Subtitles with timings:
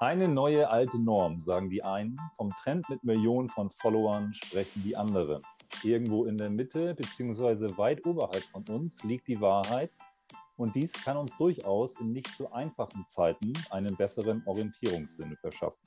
[0.00, 2.20] Eine neue alte Norm, sagen die einen.
[2.36, 5.42] Vom Trend mit Millionen von Followern sprechen die anderen.
[5.82, 7.76] Irgendwo in der Mitte bzw.
[7.76, 9.90] weit oberhalb von uns liegt die Wahrheit.
[10.56, 15.82] Und dies kann uns durchaus in nicht so einfachen Zeiten einen besseren Orientierungssinn verschaffen.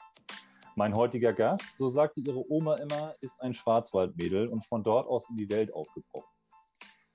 [0.76, 5.24] Mein heutiger Gast, so sagte ihre Oma immer, ist ein Schwarzwaldmädel und von dort aus
[5.30, 6.28] in die Welt aufgebrochen.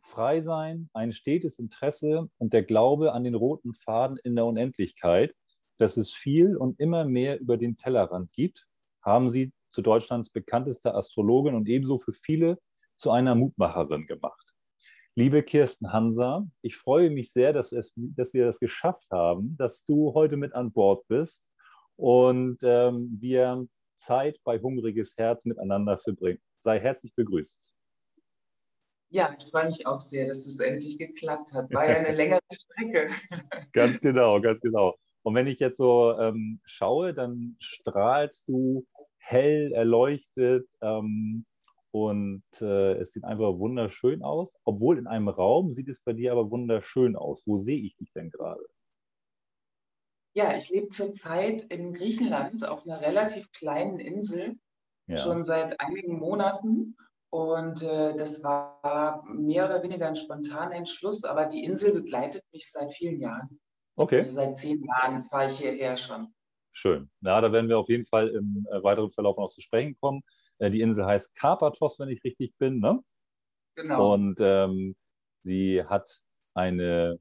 [0.00, 5.34] Frei sein, ein stetes Interesse und der Glaube an den roten Faden in der Unendlichkeit–
[5.78, 8.66] dass es viel und immer mehr über den Tellerrand gibt,
[9.02, 12.58] haben sie zu Deutschlands bekanntester Astrologin und ebenso für viele
[12.96, 14.54] zu einer Mutmacherin gemacht.
[15.14, 19.84] Liebe Kirsten Hansa, ich freue mich sehr, dass, es, dass wir das geschafft haben, dass
[19.84, 21.42] du heute mit an Bord bist
[21.96, 26.40] und ähm, wir Zeit bei Hungriges Herz miteinander verbringen.
[26.58, 27.58] Sei herzlich begrüßt.
[29.08, 31.72] Ja, ich freue mich auch sehr, dass es endlich geklappt hat.
[31.72, 33.08] War ja eine längere Strecke.
[33.72, 34.96] ganz genau, ganz genau.
[35.26, 38.86] Und wenn ich jetzt so ähm, schaue, dann strahlst du
[39.18, 41.44] hell, erleuchtet ähm,
[41.90, 44.54] und äh, es sieht einfach wunderschön aus.
[44.64, 47.42] Obwohl in einem Raum sieht es bei dir aber wunderschön aus.
[47.44, 48.64] Wo sehe ich dich denn gerade?
[50.36, 54.54] Ja, ich lebe zurzeit in Griechenland auf einer relativ kleinen Insel,
[55.08, 55.16] ja.
[55.16, 56.96] schon seit einigen Monaten.
[57.30, 62.70] Und äh, das war mehr oder weniger ein spontaner Entschluss, aber die Insel begleitet mich
[62.70, 63.58] seit vielen Jahren.
[63.96, 64.16] Okay.
[64.16, 66.28] Also seit zehn Jahren fahre ich hierher schon.
[66.72, 67.10] Schön.
[67.20, 70.22] Na, da werden wir auf jeden Fall im äh, weiteren Verlauf noch zu sprechen kommen.
[70.58, 72.80] Äh, die Insel heißt Karpathos, wenn ich richtig bin.
[72.80, 73.02] Ne?
[73.76, 74.12] Genau.
[74.12, 74.94] Und ähm,
[75.42, 76.20] sie hat
[76.54, 77.18] eine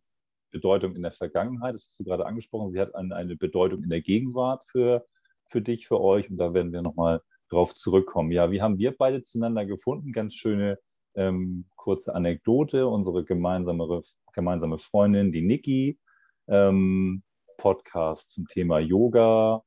[0.51, 2.71] Bedeutung in der Vergangenheit, das hast du gerade angesprochen.
[2.71, 5.05] Sie hat eine, eine Bedeutung in der Gegenwart für,
[5.49, 6.29] für dich, für euch.
[6.29, 8.31] Und da werden wir nochmal drauf zurückkommen.
[8.31, 10.11] Ja, wie haben wir beide zueinander gefunden?
[10.11, 10.79] Ganz schöne
[11.15, 12.87] ähm, kurze Anekdote.
[12.87, 14.01] Unsere gemeinsame,
[14.33, 15.99] gemeinsame Freundin, die Niki,
[16.47, 17.23] ähm,
[17.57, 19.63] Podcast zum Thema Yoga.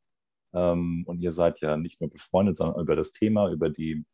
[0.53, 4.05] Ähm, und ihr seid ja nicht nur befreundet, sondern über das Thema, über die,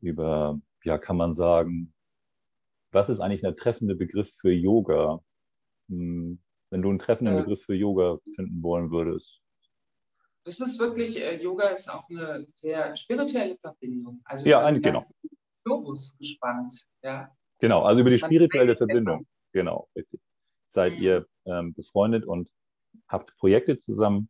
[0.00, 1.92] über, ja, kann man sagen,
[2.90, 5.20] was ist eigentlich der treffende Begriff für Yoga?
[5.88, 6.38] Hm,
[6.70, 9.40] wenn du einen treffenden äh, Begriff für Yoga finden wollen würdest.
[10.44, 14.20] Das ist wirklich, äh, Yoga ist auch eine sehr spirituelle Verbindung.
[14.24, 15.00] Also ja, ein, genau.
[15.64, 16.74] Globus gespannt.
[17.02, 17.30] Ja.
[17.58, 19.26] Genau, also über die spirituelle Verbindung.
[19.52, 20.20] Genau, richtig.
[20.74, 22.50] Seid ihr ähm, befreundet und
[23.08, 24.28] habt Projekte zusammen.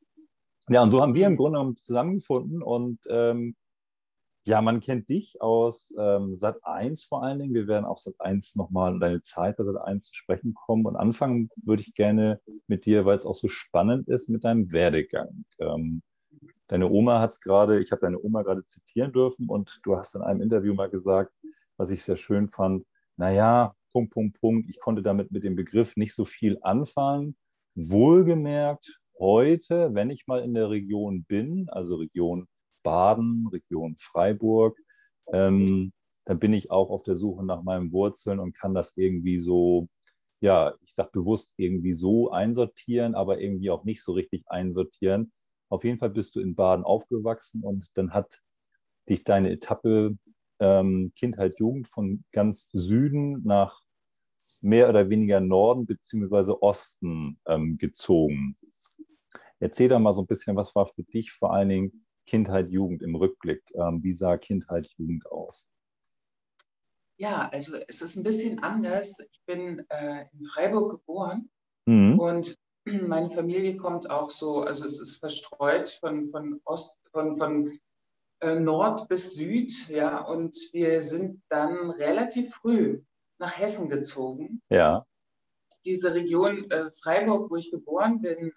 [0.68, 3.56] Ja, und so haben wir im Grunde genommen zusammengefunden und ähm,
[4.46, 7.54] ja, man kennt dich aus ähm, Sat 1 vor allen Dingen.
[7.54, 10.84] Wir werden auf Sat 1 nochmal deine Zeit bei Sat 1 zu sprechen kommen.
[10.84, 14.70] Und anfangen würde ich gerne mit dir, weil es auch so spannend ist, mit deinem
[14.70, 15.46] Werdegang.
[15.58, 16.02] Ähm,
[16.66, 20.14] deine Oma hat es gerade, ich habe deine Oma gerade zitieren dürfen und du hast
[20.14, 21.32] in einem Interview mal gesagt,
[21.78, 22.84] was ich sehr schön fand,
[23.16, 24.68] naja, Punkt, Punkt, Punkt.
[24.68, 27.36] Ich konnte damit mit dem Begriff nicht so viel anfangen.
[27.76, 32.48] Wohlgemerkt, heute, wenn ich mal in der Region bin, also Region
[32.82, 34.76] Baden, Region Freiburg,
[35.32, 35.92] ähm,
[36.24, 39.88] dann bin ich auch auf der Suche nach meinen Wurzeln und kann das irgendwie so,
[40.40, 45.30] ja, ich sage bewusst irgendwie so einsortieren, aber irgendwie auch nicht so richtig einsortieren.
[45.68, 48.40] Auf jeden Fall bist du in Baden aufgewachsen und dann hat
[49.08, 50.18] dich deine Etappe
[50.58, 53.83] ähm, Kindheit, Jugend von ganz Süden nach
[54.62, 56.52] mehr oder weniger Norden bzw.
[56.60, 58.56] Osten ähm, gezogen.
[59.60, 63.02] Erzähl da mal so ein bisschen, was war für dich vor allen Dingen Kindheit, Jugend
[63.02, 63.62] im Rückblick?
[63.74, 65.66] Ähm, wie sah Kindheit, Jugend aus?
[67.16, 69.18] Ja, also es ist ein bisschen anders.
[69.20, 71.50] Ich bin äh, in Freiburg geboren
[71.86, 72.18] mhm.
[72.18, 72.56] und
[73.06, 77.78] meine Familie kommt auch so, also es ist verstreut von, von Ost, von, von
[78.40, 83.00] äh, Nord bis Süd, ja, und wir sind dann relativ früh
[83.44, 84.62] nach Hessen gezogen.
[84.70, 85.04] Ja.
[85.84, 88.52] Diese Region äh, Freiburg, wo ich geboren bin,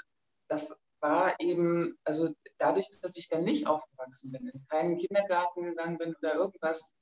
[0.48, 5.98] das war eben, also dadurch, dass ich dann nicht aufgewachsen bin, in keinen Kindergarten gegangen
[5.98, 6.94] bin oder irgendwas,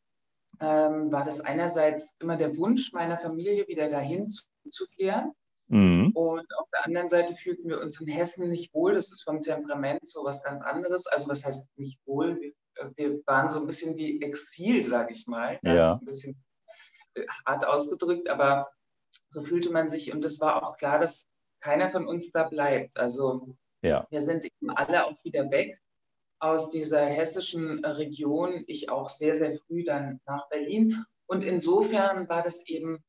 [0.60, 5.32] ähm, war das einerseits immer der Wunsch meiner Familie, wieder dahin zurückzukehren.
[5.68, 6.12] Mhm.
[6.14, 8.96] Und auf der anderen Seite fühlten wir uns in Hessen nicht wohl.
[8.96, 11.08] Das ist vom Temperament so was ganz anderes.
[11.08, 12.40] Also was heißt nicht wohl?
[12.40, 15.60] Wir, äh, wir waren so ein bisschen wie Exil, sage ich mal.
[15.64, 15.94] Ja.
[15.94, 16.36] Ein bisschen
[17.46, 18.70] hart ausgedrückt, aber
[19.30, 21.26] so fühlte man sich und es war auch klar, dass
[21.62, 22.98] keiner von uns da bleibt.
[22.98, 24.06] Also ja.
[24.10, 25.80] wir sind eben alle auch wieder weg
[26.40, 28.64] aus dieser hessischen Region.
[28.68, 31.04] Ich auch sehr, sehr früh dann nach Berlin.
[31.28, 33.04] Und insofern war das eben,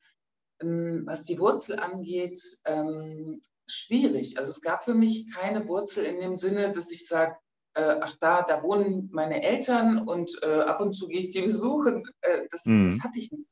[0.62, 4.38] ähm, was die Wurzel angeht, ähm, schwierig.
[4.38, 7.36] Also es gab für mich keine Wurzel in dem Sinne, dass ich sage,
[7.74, 11.42] äh, ach da, da wohnen meine Eltern und äh, ab und zu gehe ich die
[11.42, 12.04] besuchen.
[12.22, 12.86] Äh, das, mhm.
[12.86, 13.48] das hatte ich nicht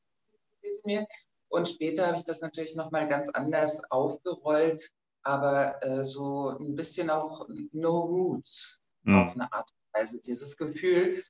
[0.85, 1.07] mir.
[1.49, 4.91] Und später habe ich das natürlich nochmal ganz anders aufgerollt,
[5.23, 8.81] aber äh, so ein bisschen auch No Roots.
[9.05, 9.15] mhm.
[9.15, 11.23] auf eine Art und Weise, dieses Gefühl.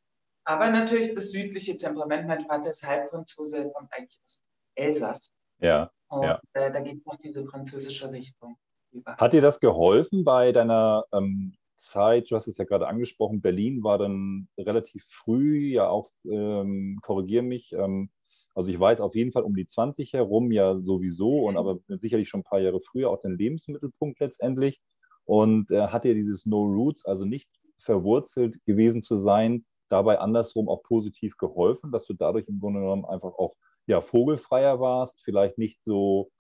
[0.44, 2.28] Aber natürlich das südliche Temperament.
[2.28, 4.40] Mein Vater ist Halbfranzose, kommt eigentlich aus
[4.76, 5.32] Elsass.
[5.60, 5.92] Ja.
[6.08, 6.40] Und ja.
[6.54, 8.58] Äh, da geht noch diese französische Richtung
[8.92, 9.18] über.
[9.18, 12.30] Hat dir das geholfen bei deiner ähm, Zeit?
[12.30, 17.44] Du hast es ja gerade angesprochen, Berlin war dann relativ früh, ja auch, ähm, korrigiere
[17.44, 18.12] mich, ähm,
[18.56, 22.30] also ich weiß auf jeden Fall um die 20 herum ja sowieso und aber sicherlich
[22.30, 24.82] schon ein paar Jahre früher auch den Lebensmittelpunkt letztendlich.
[25.26, 30.70] Und äh, hat dir dieses No Roots, also nicht verwurzelt gewesen zu sein, dabei andersrum
[30.70, 33.56] auch positiv geholfen, dass du dadurch im Grunde genommen einfach auch
[33.88, 36.32] ja, vogelfreier warst, vielleicht nicht so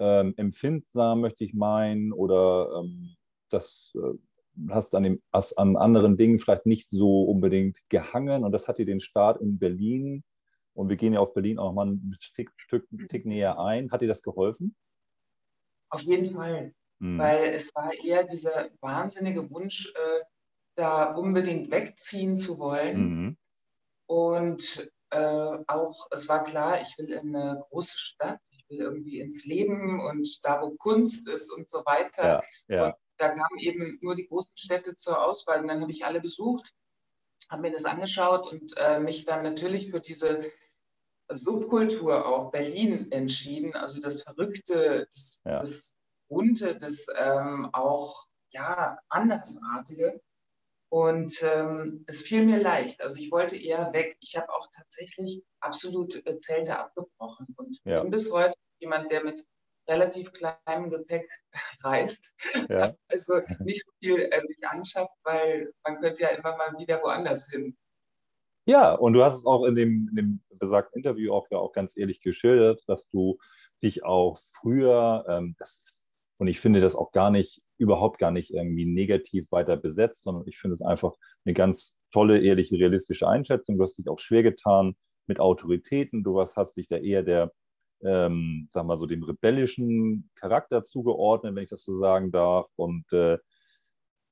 [0.00, 3.14] ähm, empfindsam, möchte ich meinen, oder ähm,
[3.50, 8.52] das äh, hast an, dem, hast an anderen Dingen vielleicht nicht so unbedingt gehangen und
[8.52, 10.24] das hat dir den Start in Berlin
[10.78, 13.90] und wir gehen ja auf Berlin auch mal ein Stück, ein Tick näher ein.
[13.90, 14.76] Hat dir das geholfen?
[15.90, 17.18] Auf jeden Fall, hm.
[17.18, 20.20] weil es war eher dieser wahnsinnige Wunsch, äh,
[20.76, 23.00] da unbedingt wegziehen zu wollen.
[23.00, 23.36] Mhm.
[24.06, 29.18] Und äh, auch, es war klar, ich will in eine große Stadt, ich will irgendwie
[29.18, 32.44] ins Leben und da, wo Kunst ist und so weiter.
[32.68, 32.86] Ja, ja.
[32.86, 36.20] Und da kamen eben nur die großen Städte zur Auswahl und dann habe ich alle
[36.20, 36.72] besucht,
[37.50, 40.48] habe mir das angeschaut und äh, mich dann natürlich für diese
[41.30, 45.56] Subkultur auch Berlin entschieden, also das Verrückte, das, ja.
[45.56, 45.94] das
[46.28, 50.20] Bunte, das ähm, auch ja, Andersartige.
[50.90, 53.02] Und ähm, es fiel mir leicht.
[53.02, 54.16] Also ich wollte eher weg.
[54.20, 58.00] Ich habe auch tatsächlich absolut äh, Zelte abgebrochen und ja.
[58.00, 59.44] bin bis heute jemand, der mit
[59.86, 61.30] relativ kleinem Gepäck
[61.84, 62.32] reist.
[62.68, 62.94] Ja.
[63.10, 67.76] Also nicht so viel äh, anschafft, weil man könnte ja immer mal wieder woanders hin.
[68.68, 71.72] Ja, und du hast es auch in dem, in dem besagten Interview auch, ja auch
[71.72, 73.38] ganz ehrlich geschildert, dass du
[73.82, 76.06] dich auch früher, ähm, das,
[76.38, 80.46] und ich finde das auch gar nicht, überhaupt gar nicht irgendwie negativ weiter besetzt, sondern
[80.46, 81.14] ich finde es einfach
[81.46, 83.78] eine ganz tolle, ehrliche, realistische Einschätzung.
[83.78, 86.22] Du hast dich auch schwer getan mit Autoritäten.
[86.22, 87.52] Du hast, hast dich da eher der,
[88.02, 92.66] ähm, sag mal so, dem rebellischen Charakter zugeordnet, wenn ich das so sagen darf.
[92.76, 93.38] Und äh,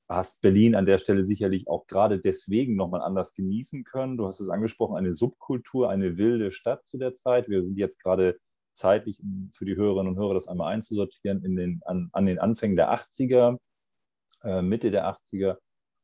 [0.09, 4.17] hast Berlin an der Stelle sicherlich auch gerade deswegen nochmal anders genießen können.
[4.17, 7.49] Du hast es angesprochen, eine Subkultur, eine wilde Stadt zu der Zeit.
[7.49, 8.39] Wir sind jetzt gerade
[8.73, 9.19] zeitlich
[9.53, 12.93] für die Hörerinnen und Hörer das einmal einzusortieren in den, an, an den Anfängen der
[12.93, 13.57] 80er,
[14.43, 15.57] äh, Mitte der 80er.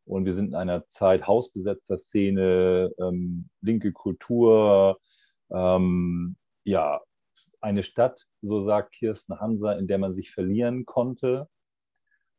[0.06, 5.00] Und wir sind in einer Zeit hausbesetzter Szene, ähm, linke Kultur,
[5.50, 6.36] ähm,
[6.66, 7.00] ja,
[7.62, 11.48] eine Stadt, so sagt Kirsten Hanser, in der man sich verlieren konnte.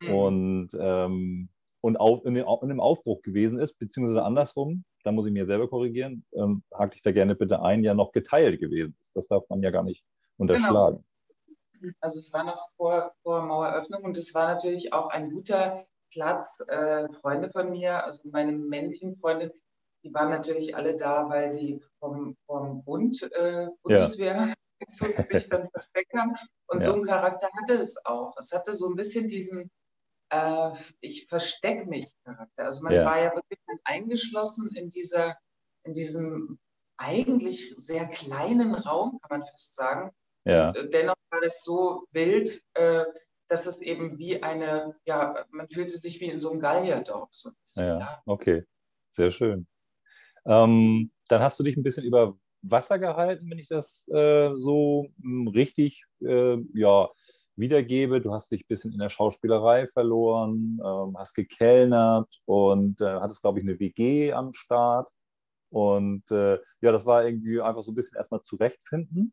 [0.00, 0.14] Mhm.
[0.14, 1.48] Und ähm,
[1.84, 6.24] und auf, in, einem Aufbruch gewesen ist, beziehungsweise andersrum, da muss ich mir selber korrigieren,
[6.32, 9.14] ähm, hake ich da gerne bitte ein, ja noch geteilt gewesen ist.
[9.14, 10.02] Das darf man ja gar nicht
[10.38, 11.04] unterschlagen.
[11.78, 11.92] Genau.
[12.00, 16.58] Also es war noch vor, vor Maueröffnung und es war natürlich auch ein guter Platz.
[16.68, 19.52] Äh, Freunde von mir, also meine männlichen Freunde,
[20.02, 24.54] die waren natürlich alle da, weil sie vom, vom Bund, äh, Bundeswehr, ja.
[24.88, 26.32] sich dann versteckt haben.
[26.66, 26.86] Und ja.
[26.88, 28.34] so einen Charakter hatte es auch.
[28.38, 29.70] Es hatte so ein bisschen diesen
[30.30, 32.64] äh, ich verstecke mich Charakter.
[32.64, 33.04] Also man ja.
[33.04, 35.36] war ja wirklich eingeschlossen in dieser,
[35.84, 36.58] in diesem
[36.96, 40.10] eigentlich sehr kleinen Raum, kann man fast sagen.
[40.44, 40.68] Ja.
[40.68, 43.04] Und äh, dennoch war es so wild, äh,
[43.48, 47.28] dass es eben wie eine, ja, man fühlte sich wie in so einem Gallierdorf.
[47.32, 48.64] So ja, ja, okay,
[49.12, 49.66] sehr schön.
[50.46, 55.08] Ähm, dann hast du dich ein bisschen über Wasser gehalten, wenn ich das äh, so
[55.20, 57.10] hm, richtig, äh, ja,
[57.56, 58.20] wiedergebe.
[58.20, 63.42] Du hast dich ein bisschen in der Schauspielerei verloren, ähm, hast gekellnert und äh, hattest,
[63.42, 65.10] glaube ich, eine WG am Start.
[65.70, 69.32] Und äh, ja, das war irgendwie einfach so ein bisschen erstmal zurechtfinden.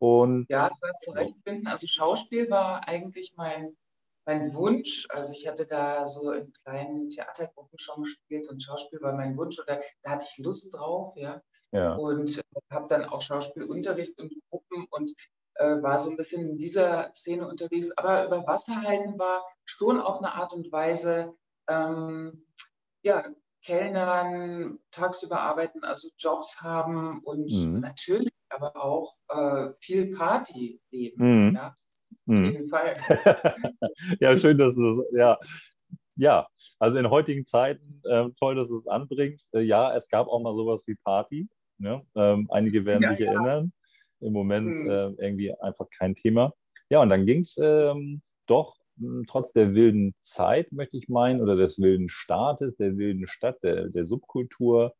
[0.00, 1.66] Und ja, es war zurechtfinden.
[1.66, 3.76] Also Schauspiel war eigentlich mein,
[4.24, 5.06] mein Wunsch.
[5.10, 9.58] Also ich hatte da so in kleinen Theatergruppen schon gespielt und Schauspiel war mein Wunsch
[9.60, 11.42] oder da hatte ich Lust drauf, ja.
[11.72, 11.94] ja.
[11.94, 15.12] Und äh, habe dann auch Schauspielunterricht in Gruppen und
[15.54, 17.96] äh, war so ein bisschen in dieser Szene unterwegs.
[17.96, 21.34] Aber über Wasser halten war schon auf eine Art und Weise,
[21.68, 22.46] ähm,
[23.02, 23.22] ja,
[23.62, 27.80] Kellnern, tagsüber arbeiten, also Jobs haben und mhm.
[27.80, 31.48] natürlich aber auch äh, viel Party leben.
[31.48, 31.54] Mhm.
[31.54, 31.74] Ja, auf
[32.24, 32.44] mhm.
[32.50, 32.96] jeden Fall.
[34.20, 35.38] ja, schön, dass du das, ja.
[36.16, 36.46] Ja,
[36.78, 39.54] also in heutigen Zeiten, äh, toll, dass du es anbringst.
[39.54, 41.48] Äh, ja, es gab auch mal sowas wie Party.
[41.78, 42.04] Ne?
[42.14, 43.32] Ähm, einige werden ja, sich ja.
[43.32, 43.72] erinnern
[44.20, 44.90] im Moment mhm.
[44.90, 46.52] äh, irgendwie einfach kein Thema.
[46.88, 51.08] Ja, und dann ging es ähm, doch mh, hm, trotz der wilden Zeit, möchte ich
[51.08, 54.94] meinen, oder des wilden Staates, der wilden Stadt, der, der Subkultur,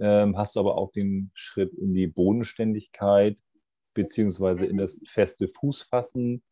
[0.00, 3.38] ähm, hast du aber auch den Schritt in die Bodenständigkeit
[3.94, 6.42] beziehungsweise in das feste Fußfassen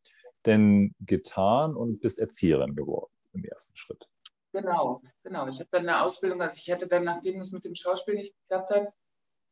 [0.46, 4.08] denn getan und bist Erzieherin geworden im ersten Schritt.
[4.52, 5.46] Genau, genau.
[5.48, 8.34] Ich habe dann eine Ausbildung, also ich hatte dann, nachdem es mit dem Schauspiel nicht
[8.40, 8.88] geklappt hat,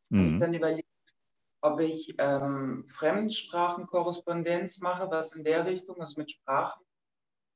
[0.08, 0.18] mhm.
[0.18, 0.83] habe ich dann überlegt,
[1.64, 6.84] ob ich ähm, Fremdsprachenkorrespondenz mache, was in der Richtung ist mit Sprachen.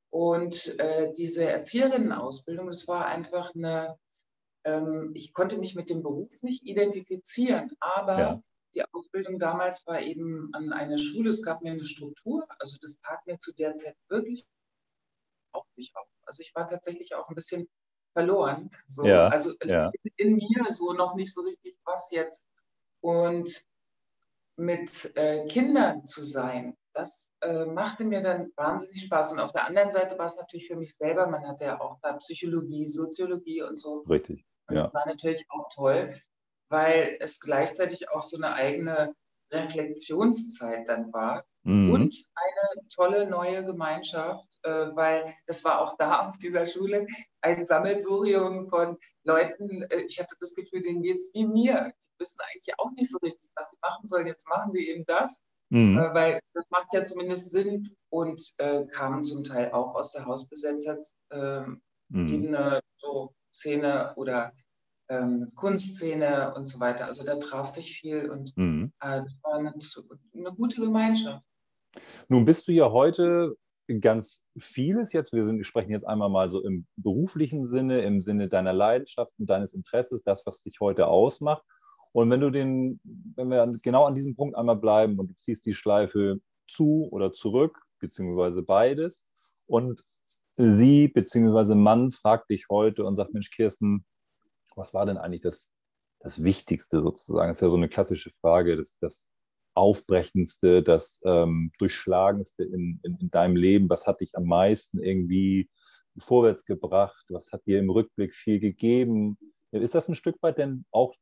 [0.09, 3.99] Und äh, diese Erzieherinnenausbildung, das war einfach eine,
[4.63, 8.41] ähm, ich konnte mich mit dem Beruf nicht identifizieren, aber ja.
[8.73, 12.99] die Ausbildung damals war eben an einer Schule, es gab mir eine Struktur, also das
[13.01, 14.47] tat mir zu der Zeit wirklich
[15.51, 16.07] auch nicht auf.
[16.25, 17.69] Also ich war tatsächlich auch ein bisschen
[18.13, 18.71] verloren.
[18.87, 19.05] So.
[19.05, 19.91] Ja, also ja.
[20.01, 22.47] In, in, mir so noch nicht so richtig, was jetzt.
[23.01, 23.63] Und
[24.59, 29.33] mit äh, Kindern zu sein, das äh, machte mir dann wahnsinnig Spaß.
[29.33, 31.97] Und auf der anderen Seite war es natürlich für mich selber, man hatte ja auch
[32.01, 33.99] da Psychologie, Soziologie und so.
[34.09, 34.45] Richtig.
[34.69, 34.83] Ja.
[34.83, 36.13] Das war natürlich auch toll,
[36.69, 39.15] weil es gleichzeitig auch so eine eigene
[39.51, 41.91] Reflexionszeit dann war mhm.
[41.91, 47.07] und eine tolle neue Gemeinschaft, äh, weil das war auch da auf dieser Schule
[47.41, 49.83] ein Sammelsurium von Leuten.
[49.83, 51.93] Äh, ich hatte das Gefühl, denen geht es wie mir.
[52.01, 54.27] Die wissen eigentlich auch nicht so richtig, was sie machen sollen.
[54.27, 55.97] Jetzt machen sie eben das, mhm.
[55.97, 60.25] äh, weil das macht ja zumindest Sinn und äh, kamen zum Teil auch aus der
[60.25, 61.01] Hausbesetzer-Ebene,
[61.31, 62.79] ähm, mhm.
[62.97, 64.53] so Szene oder
[65.09, 67.05] ähm, Kunstszene und so weiter.
[67.05, 68.91] Also da traf sich viel und mhm.
[69.01, 69.73] äh, das war eine,
[70.35, 71.43] eine, gute Gemeinschaft.
[72.27, 73.55] Nun bist du ja heute
[74.01, 75.33] ganz vieles jetzt.
[75.33, 79.73] Wir sind, sprechen jetzt einmal mal so im beruflichen Sinne, im Sinne deiner Leidenschaften, deines
[79.73, 81.63] Interesses, das, was dich heute ausmacht.
[82.13, 82.99] Und wenn du den,
[83.35, 87.33] wenn wir genau an diesem Punkt einmal bleiben und du ziehst die Schleife zu oder
[87.33, 89.25] zurück, beziehungsweise beides,
[89.67, 90.01] und
[90.55, 94.05] sie beziehungsweise Mann fragt dich heute und sagt, Mensch, Kirsten,
[94.75, 95.69] was war denn eigentlich das,
[96.19, 97.49] das Wichtigste sozusagen?
[97.49, 99.27] Das ist ja so eine klassische Frage, das, das
[99.73, 103.89] Aufbrechendste, das ähm, Durchschlagendste in, in, in, deinem Leben?
[103.89, 105.69] Was hat dich am meisten irgendwie
[106.17, 107.25] vorwärts gebracht?
[107.29, 109.37] Was hat dir im Rückblick viel gegeben?
[109.71, 111.13] Ist das ein Stück weit denn auch,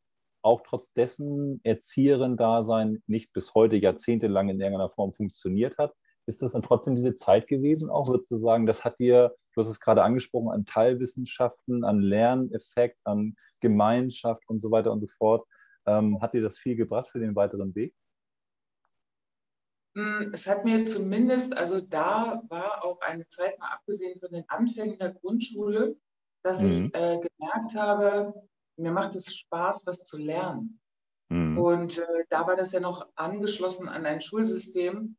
[0.41, 5.93] auch trotz dessen Erzieherin-Dasein nicht bis heute jahrzehntelang in irgendeiner Form funktioniert hat?
[6.27, 8.09] Ist das dann trotzdem diese Zeit gewesen auch?
[8.09, 12.99] Würdest du sagen, das hat dir, du hast es gerade angesprochen, an Teilwissenschaften, an Lerneffekt,
[13.05, 15.47] an Gemeinschaft und so weiter und so fort,
[15.85, 17.95] ähm, hat dir das viel gebracht für den weiteren Weg?
[19.95, 24.43] Hm, es hat mir zumindest, also da war auch eine Zeit mal abgesehen von den
[24.49, 25.95] Anfängen der Grundschule,
[26.43, 26.71] dass mhm.
[26.71, 28.33] ich äh, gemerkt habe,
[28.77, 30.79] mir macht es Spaß, was zu lernen.
[31.29, 31.57] Mhm.
[31.57, 35.15] Und äh, da war das ja noch angeschlossen an ein Schulsystem,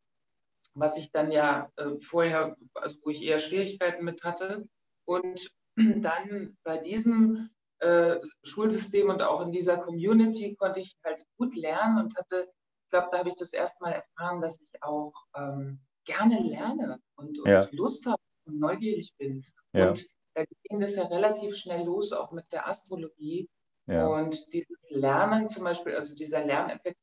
[0.74, 4.68] was ich dann ja äh, vorher, also wo ich eher Schwierigkeiten mit hatte.
[5.04, 7.50] Und dann bei diesem
[7.80, 12.48] äh, Schulsystem und auch in dieser Community konnte ich halt gut lernen und hatte,
[12.84, 16.98] ich glaube, da habe ich das erste Mal erfahren, dass ich auch ähm, gerne lerne
[17.16, 17.60] und, und ja.
[17.72, 19.44] Lust habe und neugierig bin.
[19.72, 19.88] Ja.
[19.88, 23.48] Und da ging das ja relativ schnell los, auch mit der Astrologie.
[23.86, 24.06] Ja.
[24.06, 26.98] Und dieses Lernen zum Beispiel, also dieser Lerneffekt,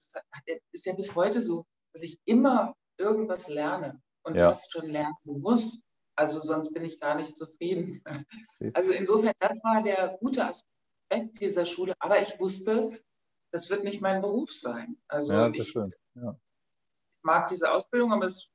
[0.72, 4.48] ist ja bis heute so, dass ich immer irgendwas lerne und ja.
[4.48, 5.78] fast schon lernen muss.
[6.16, 8.02] Also sonst bin ich gar nicht zufrieden.
[8.74, 11.94] Also insofern, das war der gute Aspekt dieser Schule.
[12.00, 12.98] Aber ich wusste,
[13.52, 14.98] das wird nicht mein Beruf sein.
[15.08, 16.40] Also ja, ich, ja.
[17.22, 18.48] mag diese Ausbildung, aber es,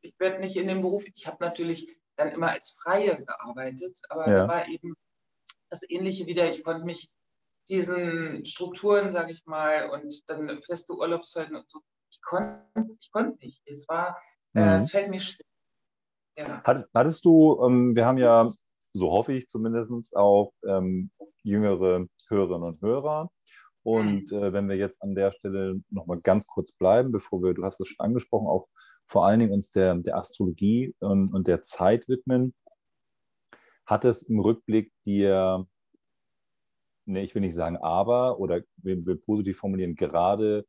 [0.00, 1.04] ich werde nicht in den Beruf.
[1.12, 4.96] Ich habe natürlich dann immer als Freie gearbeitet, aber da war eben
[5.70, 6.48] das Ähnliche wieder.
[6.48, 7.10] Ich konnte mich
[7.68, 13.40] diesen Strukturen, sage ich mal, und dann feste Urlaubszeiten und so ich konnte ich konnt
[13.42, 13.62] nicht.
[13.66, 14.18] Es war,
[14.54, 14.68] äh, mhm.
[14.68, 15.44] äh, es fällt mir schwer.
[16.38, 16.62] Ja.
[16.94, 18.48] Hattest du, ähm, wir haben ja,
[18.78, 21.10] so hoffe ich zumindest, auch ähm,
[21.42, 23.30] jüngere Hörerinnen und Hörer.
[23.82, 24.38] Und mhm.
[24.38, 27.80] äh, wenn wir jetzt an der Stelle nochmal ganz kurz bleiben, bevor wir, du hast
[27.80, 28.68] es schon angesprochen, auch
[29.06, 32.54] vor allen Dingen uns der, der Astrologie und, und der Zeit widmen,
[33.86, 35.66] hat es im Rückblick dir,
[37.06, 40.66] ne, ich will nicht sagen aber, oder wir, wir positiv formulieren, gerade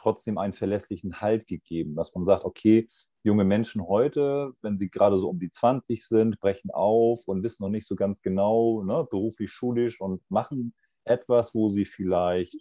[0.00, 2.88] trotzdem einen verlässlichen Halt gegeben, dass man sagt, okay,
[3.22, 7.62] junge Menschen heute, wenn sie gerade so um die 20 sind, brechen auf und wissen
[7.62, 12.56] noch nicht so ganz genau, ne, beruflich, schulisch und machen etwas, wo sie vielleicht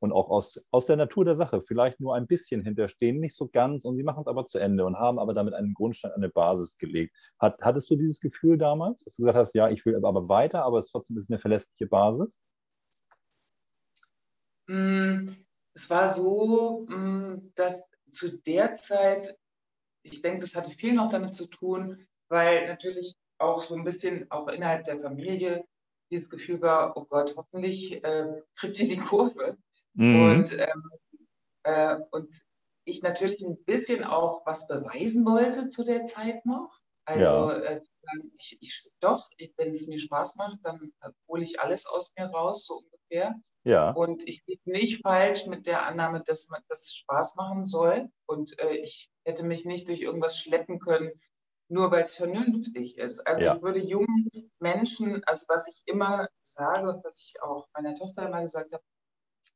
[0.00, 3.48] und auch aus, aus der Natur der Sache vielleicht nur ein bisschen hinterstehen, nicht so
[3.48, 6.28] ganz und sie machen es aber zu Ende und haben aber damit einen Grundstein, eine
[6.28, 7.16] Basis gelegt.
[7.38, 10.64] Hat, hattest du dieses Gefühl damals, dass du gesagt hast, ja, ich will aber weiter,
[10.64, 12.42] aber es trotzdem ist eine verlässliche Basis?
[14.68, 15.28] Mm,
[15.76, 19.36] es war so, mm, dass zu der Zeit,
[20.02, 24.30] ich denke, das hatte viel noch damit zu tun, weil natürlich auch so ein bisschen
[24.30, 25.66] auch innerhalb der Familie
[26.10, 29.58] dieses Gefühl war, oh Gott, hoffentlich äh, kriegt ihr die Kurve.
[29.92, 30.22] Mhm.
[30.22, 30.90] Und, ähm,
[31.64, 32.30] äh, und
[32.86, 36.80] ich natürlich ein bisschen auch was beweisen wollte zu der Zeit noch.
[37.04, 37.56] Also ja.
[37.58, 37.80] äh,
[38.38, 40.92] ich, ich, doch, wenn es mir Spaß macht, dann
[41.28, 43.34] hole ich alles aus mir raus, so ungefähr.
[43.64, 43.90] Ja.
[43.90, 48.08] Und ich bin nicht falsch mit der Annahme, dass man das Spaß machen soll.
[48.26, 51.10] Und äh, ich hätte mich nicht durch irgendwas schleppen können,
[51.68, 53.26] nur weil es vernünftig ist.
[53.26, 53.56] Also ja.
[53.56, 58.26] ich würde jungen Menschen, also was ich immer sage und was ich auch meiner Tochter
[58.26, 58.84] immer gesagt habe,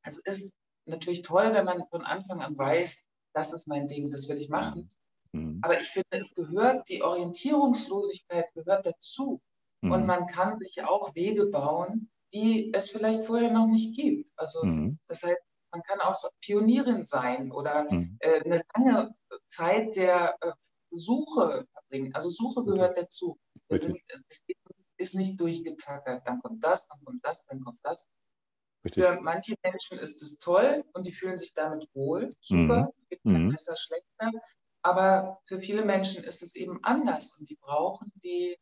[0.03, 0.55] es ist
[0.87, 4.49] natürlich toll, wenn man von Anfang an weiß, das ist mein Ding, das will ich
[4.49, 4.89] machen.
[5.33, 5.61] Mhm.
[5.63, 9.41] Aber ich finde, es gehört, die Orientierungslosigkeit gehört dazu.
[9.81, 9.93] Mhm.
[9.93, 14.31] Und man kann sich auch Wege bauen, die es vielleicht vorher noch nicht gibt.
[14.37, 14.99] Also mhm.
[15.09, 15.41] das heißt,
[15.73, 18.17] man kann auch Pionierin sein oder mhm.
[18.21, 19.15] äh, eine lange
[19.47, 20.53] Zeit der äh,
[20.91, 22.13] Suche verbringen.
[22.15, 23.39] Also Suche gehört dazu.
[23.69, 24.43] Es, sind, es
[24.97, 26.27] ist nicht durchgetackert.
[26.27, 28.09] Dann kommt das, dann kommt das, dann kommt das.
[28.85, 29.05] Richtig.
[29.05, 32.33] Für manche Menschen ist es toll und die fühlen sich damit wohl.
[32.41, 33.07] Super, mhm.
[33.09, 33.51] gibt mhm.
[33.51, 34.31] besser, schlechter.
[34.83, 38.57] Aber für viele Menschen ist es eben anders und die brauchen die,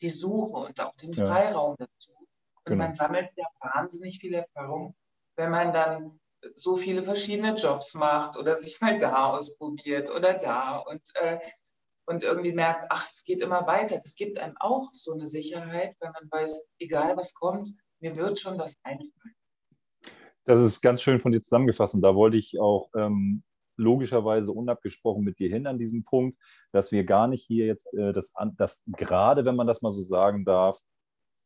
[0.00, 1.86] die Suche und auch den Freiraum ja.
[1.86, 2.10] dazu.
[2.10, 2.84] Und genau.
[2.84, 4.94] man sammelt ja wahnsinnig viel Erfahrung,
[5.36, 6.20] wenn man dann
[6.54, 11.38] so viele verschiedene Jobs macht oder sich mal da ausprobiert oder da und, äh,
[12.06, 13.98] und irgendwie merkt, ach, es geht immer weiter.
[13.98, 17.70] Das gibt einem auch so eine Sicherheit, wenn man weiß, egal was kommt,
[18.00, 19.36] mir wird schon was einfallen.
[20.44, 23.42] Das ist ganz schön von dir zusammengefasst und da wollte ich auch ähm,
[23.80, 26.38] logischerweise unabgesprochen mit dir hin an diesem Punkt,
[26.72, 30.02] dass wir gar nicht hier jetzt äh, das, das gerade, wenn man das mal so
[30.02, 30.78] sagen darf,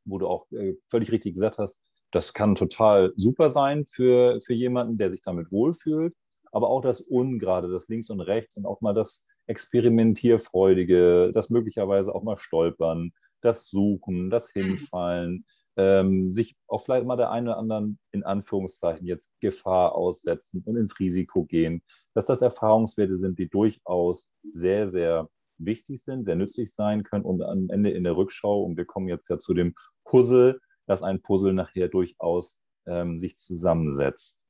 [0.04, 4.54] wo du auch äh, völlig richtig gesagt hast, das kann total super sein für, für
[4.54, 6.14] jemanden, der sich damit wohlfühlt,
[6.52, 12.14] aber auch das Ungerade, das Links und Rechts und auch mal das Experimentierfreudige, das möglicherweise
[12.14, 14.60] auch mal Stolpern, das Suchen, das mhm.
[14.60, 20.62] Hinfallen, ähm, sich auch vielleicht mal der einen oder anderen, in Anführungszeichen, jetzt Gefahr aussetzen
[20.64, 21.82] und ins Risiko gehen,
[22.14, 25.28] dass das Erfahrungswerte sind, die durchaus sehr, sehr
[25.58, 29.08] wichtig sind, sehr nützlich sein können und am Ende in der Rückschau, und wir kommen
[29.08, 34.40] jetzt ja zu dem Puzzle, dass ein Puzzle nachher durchaus ähm, sich zusammensetzt.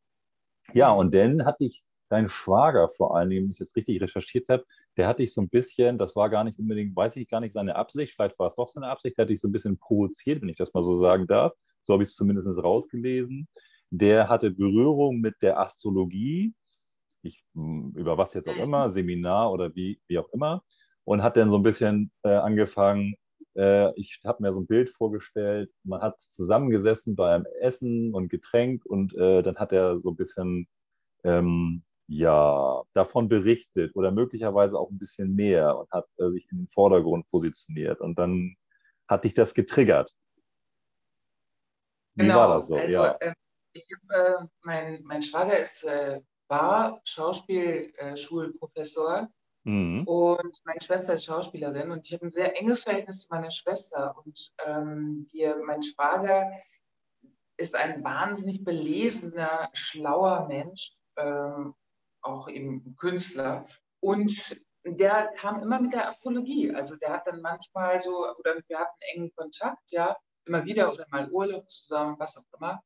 [0.72, 4.48] Ja, und dann hatte ich dein Schwager vor allen Dingen, wenn ich das richtig recherchiert
[4.48, 4.64] habe,
[4.96, 7.52] der hatte ich so ein bisschen, das war gar nicht unbedingt, weiß ich gar nicht,
[7.52, 10.42] seine Absicht, vielleicht war es doch seine Absicht, der hatte ich so ein bisschen provoziert,
[10.42, 11.52] wenn ich das mal so sagen darf.
[11.82, 13.48] So habe ich es zumindest rausgelesen.
[13.90, 16.54] Der hatte Berührung mit der Astrologie,
[17.22, 20.62] ich, hm, über was jetzt auch immer, Seminar oder wie, wie auch immer,
[21.04, 23.14] und hat dann so ein bisschen äh, angefangen,
[23.56, 28.28] äh, ich habe mir so ein Bild vorgestellt, man hat zusammengesessen bei einem Essen und
[28.28, 30.68] Getränk und äh, dann hat er so ein bisschen
[31.24, 36.58] ähm, ja, davon berichtet oder möglicherweise auch ein bisschen mehr und hat äh, sich in
[36.58, 38.00] den Vordergrund positioniert.
[38.00, 38.56] Und dann
[39.08, 40.14] hat dich das getriggert.
[42.14, 42.76] Wie genau, war das so?
[42.76, 43.16] Also, ja.
[43.20, 43.34] äh,
[43.72, 49.30] ich, äh, mein, mein Schwager ist, äh, war Schauspielschulprofessor
[49.64, 50.04] mhm.
[50.04, 54.14] und meine Schwester ist Schauspielerin und ich habe ein sehr enges Verhältnis zu meiner Schwester.
[54.24, 56.52] Und ähm, wir, mein Schwager
[57.56, 60.92] ist ein wahnsinnig belesener, schlauer Mensch.
[61.16, 61.74] Ähm,
[62.24, 63.66] auch eben Künstler.
[64.00, 64.38] Und
[64.84, 66.74] der kam immer mit der Astrologie.
[66.74, 71.06] Also der hat dann manchmal so, oder wir hatten engen Kontakt, ja, immer wieder oder
[71.10, 72.82] mal Urlaub zusammen, was auch immer.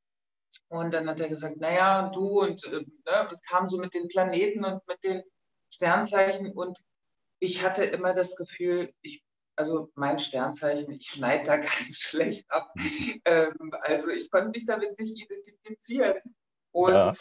[0.69, 4.09] Und dann hat er gesagt, naja, du und, äh, ne, und kam so mit den
[4.09, 5.23] Planeten und mit den
[5.71, 6.53] Sternzeichen.
[6.53, 6.79] Und
[7.41, 9.25] ich hatte immer das Gefühl, ich,
[9.57, 12.73] also mein Sternzeichen, ich schneide da ganz schlecht ab.
[13.25, 16.19] ähm, also ich konnte mich damit nicht identifizieren.
[16.73, 17.15] Und ja.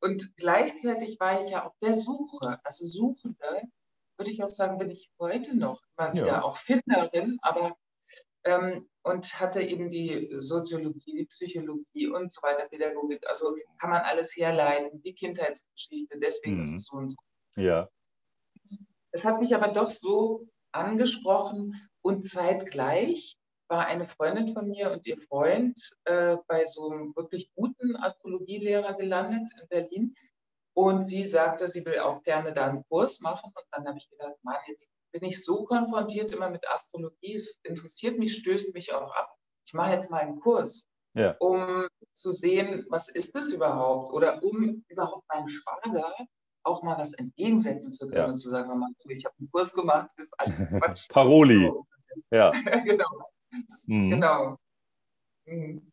[0.00, 2.60] Und gleichzeitig war ich ja auf der Suche.
[2.64, 3.62] Also Suchende,
[4.16, 6.42] würde ich auch sagen, bin ich heute noch immer wieder ja.
[6.42, 7.76] auch Finderin, aber
[8.44, 13.26] ähm, und hatte eben die Soziologie, die Psychologie und so weiter, Pädagogik.
[13.28, 16.62] Also kann man alles herleiten, die Kindheitsgeschichte, deswegen mhm.
[16.62, 17.16] ist es so und so.
[17.56, 17.88] Ja.
[19.12, 23.36] Es hat mich aber doch so angesprochen und zeitgleich
[23.68, 28.94] war eine Freundin von mir und ihr Freund äh, bei so einem wirklich guten Astrologielehrer
[28.94, 30.14] gelandet in Berlin.
[30.76, 33.52] Und sie sagte, sie will auch gerne da einen Kurs machen.
[33.54, 37.34] Und dann habe ich gedacht, Mann, jetzt bin ich so konfrontiert immer mit Astrologie.
[37.34, 39.36] Es interessiert mich, stößt mich auch ab.
[39.66, 41.36] Ich mache jetzt mal einen Kurs, ja.
[41.38, 44.12] um zu sehen, was ist das überhaupt?
[44.12, 46.12] Oder um überhaupt meinem Schwager
[46.64, 48.26] auch mal was entgegensetzen zu können ja.
[48.26, 48.70] und zu sagen,
[49.08, 51.08] ich habe einen Kurs gemacht, ist alles Quatsch.
[51.08, 51.70] Paroli.
[52.30, 52.50] Ja.
[52.84, 53.33] genau.
[53.86, 54.10] Mhm.
[54.10, 54.58] Genau.
[55.46, 55.92] Mhm.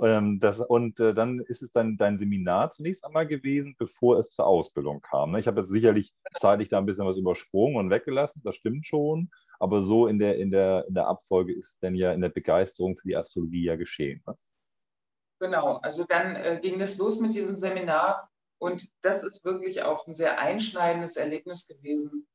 [0.00, 4.30] Ähm, das, und äh, dann ist es dann dein Seminar zunächst einmal gewesen, bevor es
[4.30, 5.32] zur Ausbildung kam.
[5.32, 5.40] Ne?
[5.40, 9.30] Ich habe jetzt sicherlich zeitlich da ein bisschen was übersprungen und weggelassen, das stimmt schon.
[9.58, 12.28] Aber so in der, in der, in der Abfolge ist es dann ja in der
[12.28, 14.22] Begeisterung für die Astrologie ja geschehen.
[14.26, 14.36] Ne?
[15.40, 20.06] Genau, also dann äh, ging es los mit diesem Seminar und das ist wirklich auch
[20.06, 22.26] ein sehr einschneidendes Erlebnis gewesen,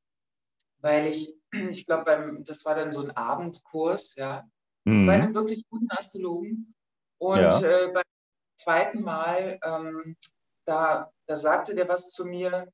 [0.84, 1.34] weil ich,
[1.72, 4.48] ich glaube, das war dann so ein Abendkurs, ja,
[4.84, 5.08] mhm.
[5.08, 6.76] bei einem wirklich guten Astrologen.
[7.18, 7.62] Und ja.
[7.62, 8.04] äh, beim
[8.58, 10.16] zweiten Mal, ähm,
[10.66, 12.72] da, da sagte der was zu mir.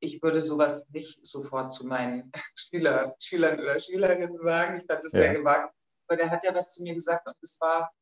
[0.00, 4.78] Ich würde sowas nicht sofort zu meinen Schüler, Schülern oder Schülerinnen sagen.
[4.78, 5.20] Ich fand das ja.
[5.20, 5.72] sehr gewagt.
[6.08, 7.92] Aber der hat ja was zu mir gesagt und es war,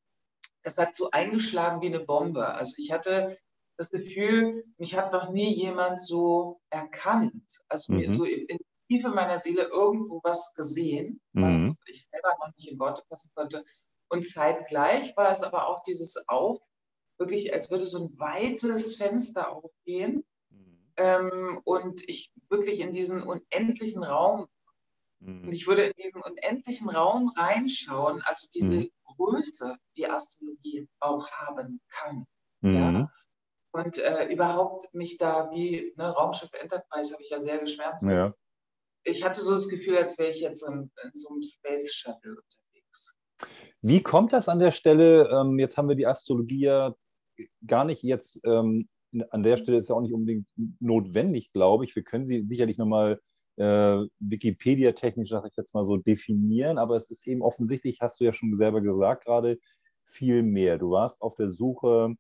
[0.63, 2.47] das hat so eingeschlagen wie eine Bombe.
[2.47, 3.37] Also ich hatte
[3.77, 7.61] das Gefühl, mich hat noch nie jemand so erkannt.
[7.69, 8.13] Also mhm.
[8.13, 8.59] so in, in
[8.91, 11.43] Tiefe meiner Seele irgendwo was gesehen, mhm.
[11.45, 13.65] was ich selber noch nicht in Worte fassen konnte.
[14.09, 16.61] Und zeitgleich war es aber auch dieses Auf,
[17.17, 20.93] wirklich als würde so ein weites Fenster aufgehen mhm.
[20.97, 24.49] ähm, und ich wirklich in diesen unendlichen Raum,
[25.21, 25.45] mhm.
[25.45, 28.91] und ich würde in diesen unendlichen Raum reinschauen, also diese mhm.
[29.05, 32.27] Größe, die Astrologie auch haben kann.
[32.63, 32.91] Ja?
[32.91, 33.09] Mhm.
[33.73, 38.03] Und äh, überhaupt mich da wie ne, Raumschiff Enterprise habe ich ja sehr geschwärmt.
[38.03, 38.35] Ja.
[39.05, 42.33] Ich hatte so das Gefühl, als wäre ich jetzt in, in so einem Space Shuttle
[42.33, 43.17] unterwegs.
[43.83, 45.29] Wie kommt das an der Stelle?
[45.31, 46.95] Ähm, jetzt haben wir die Astrologie ja
[47.67, 48.89] gar nicht jetzt, ähm,
[49.31, 50.47] an der Stelle ist ja auch nicht unbedingt
[50.81, 51.97] notwendig, glaube ich.
[51.97, 53.21] Wir können sie sicherlich nochmal
[53.57, 58.25] äh, Wikipedia-technisch, sage ich jetzt mal so, definieren, aber es ist eben offensichtlich, hast du
[58.25, 59.59] ja schon selber gesagt gerade,
[60.05, 60.79] viel mehr.
[60.79, 62.15] Du warst auf der Suche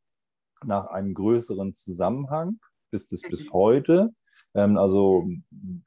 [0.64, 2.58] nach einem größeren Zusammenhang,
[2.90, 3.52] bist es bis mhm.
[3.52, 4.10] heute.
[4.54, 5.28] Ähm, also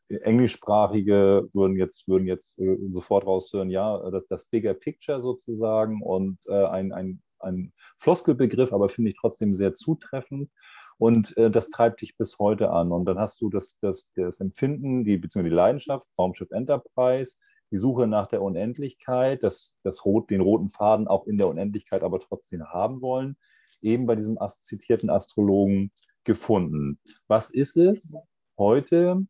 [0.10, 6.40] Englischsprachige würden jetzt, würden jetzt äh, sofort raushören, ja, das, das Bigger Picture sozusagen und
[6.48, 10.50] äh, ein, ein, ein Floskelbegriff, aber finde ich trotzdem sehr zutreffend.
[10.98, 12.92] Und äh, das treibt dich bis heute an.
[12.92, 17.36] Und dann hast du das, das, das Empfinden, die, beziehungsweise die Leidenschaft, Raumschiff Enterprise,
[17.72, 22.04] die Suche nach der Unendlichkeit, das, das Rot, den roten Faden auch in der Unendlichkeit
[22.04, 23.36] aber trotzdem haben wollen,
[23.82, 25.92] eben bei diesem zitierten Astrologen
[26.24, 27.00] gefunden.
[27.28, 28.16] Was ist es
[28.58, 29.26] heute,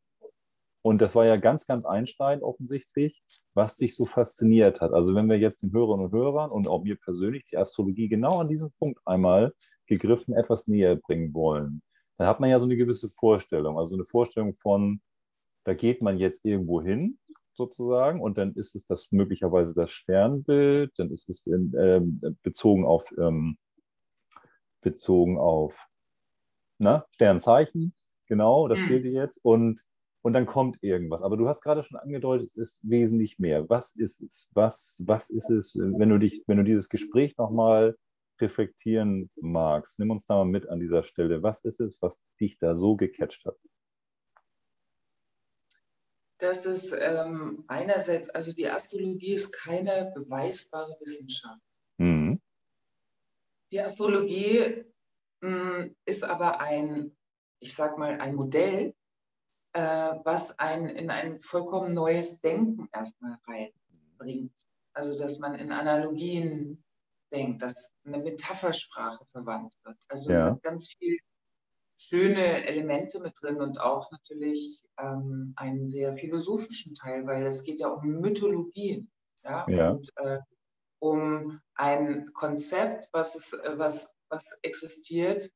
[0.82, 4.92] und das war ja ganz, ganz einschneidend offensichtlich, was dich so fasziniert hat.
[4.92, 8.40] Also wenn wir jetzt den Hörerinnen und Hörern und auch mir persönlich die Astrologie genau
[8.40, 9.54] an diesem Punkt einmal
[9.88, 11.82] gegriffen etwas näher bringen wollen,
[12.18, 13.80] dann hat man ja so eine gewisse Vorstellung.
[13.80, 15.02] Also eine Vorstellung von,
[15.64, 17.18] da geht man jetzt irgendwo hin
[17.54, 22.02] sozusagen und dann ist es das möglicherweise das Sternbild, dann ist es in, äh,
[22.42, 23.58] bezogen auf, ähm,
[24.82, 25.88] bezogen auf
[26.78, 27.94] na, Sternzeichen,
[28.28, 28.86] genau, das mhm.
[28.86, 29.84] fehlt dir jetzt und
[30.24, 31.22] und dann kommt irgendwas.
[31.22, 33.70] Aber du hast gerade schon angedeutet, es ist wesentlich mehr.
[33.70, 34.48] Was ist es?
[34.54, 37.98] Was, was ist es, wenn du dich, wenn du dieses Gespräch nochmal
[38.40, 40.00] reflektieren magst?
[40.00, 41.44] Nimm uns da mal mit an dieser Stelle.
[41.44, 43.58] Was ist es, was dich da so gecatcht hat?
[46.38, 51.62] Das ist ähm, einerseits, also die Astrologie ist keine beweisbare Wissenschaft.
[51.98, 52.40] Mhm.
[53.74, 54.86] Die Astrologie
[56.06, 57.16] ist aber ein,
[57.60, 58.94] ich sag mal, ein Modell,
[59.74, 64.54] äh, was einen in ein vollkommen neues Denken erstmal reinbringt.
[64.94, 66.84] Also, dass man in Analogien
[67.32, 69.98] denkt, dass eine Metaphersprache verwandt wird.
[70.08, 70.52] Also, es ja.
[70.52, 71.18] hat ganz viel
[71.98, 77.82] schöne Elemente mit drin und auch natürlich ähm, einen sehr philosophischen Teil, weil es geht
[77.82, 79.08] ja um Mythologie.
[79.44, 79.66] Ja?
[79.70, 79.92] ja.
[79.92, 80.40] Und äh,
[81.00, 85.50] um ein Konzept, was, es, äh, was, was existiert,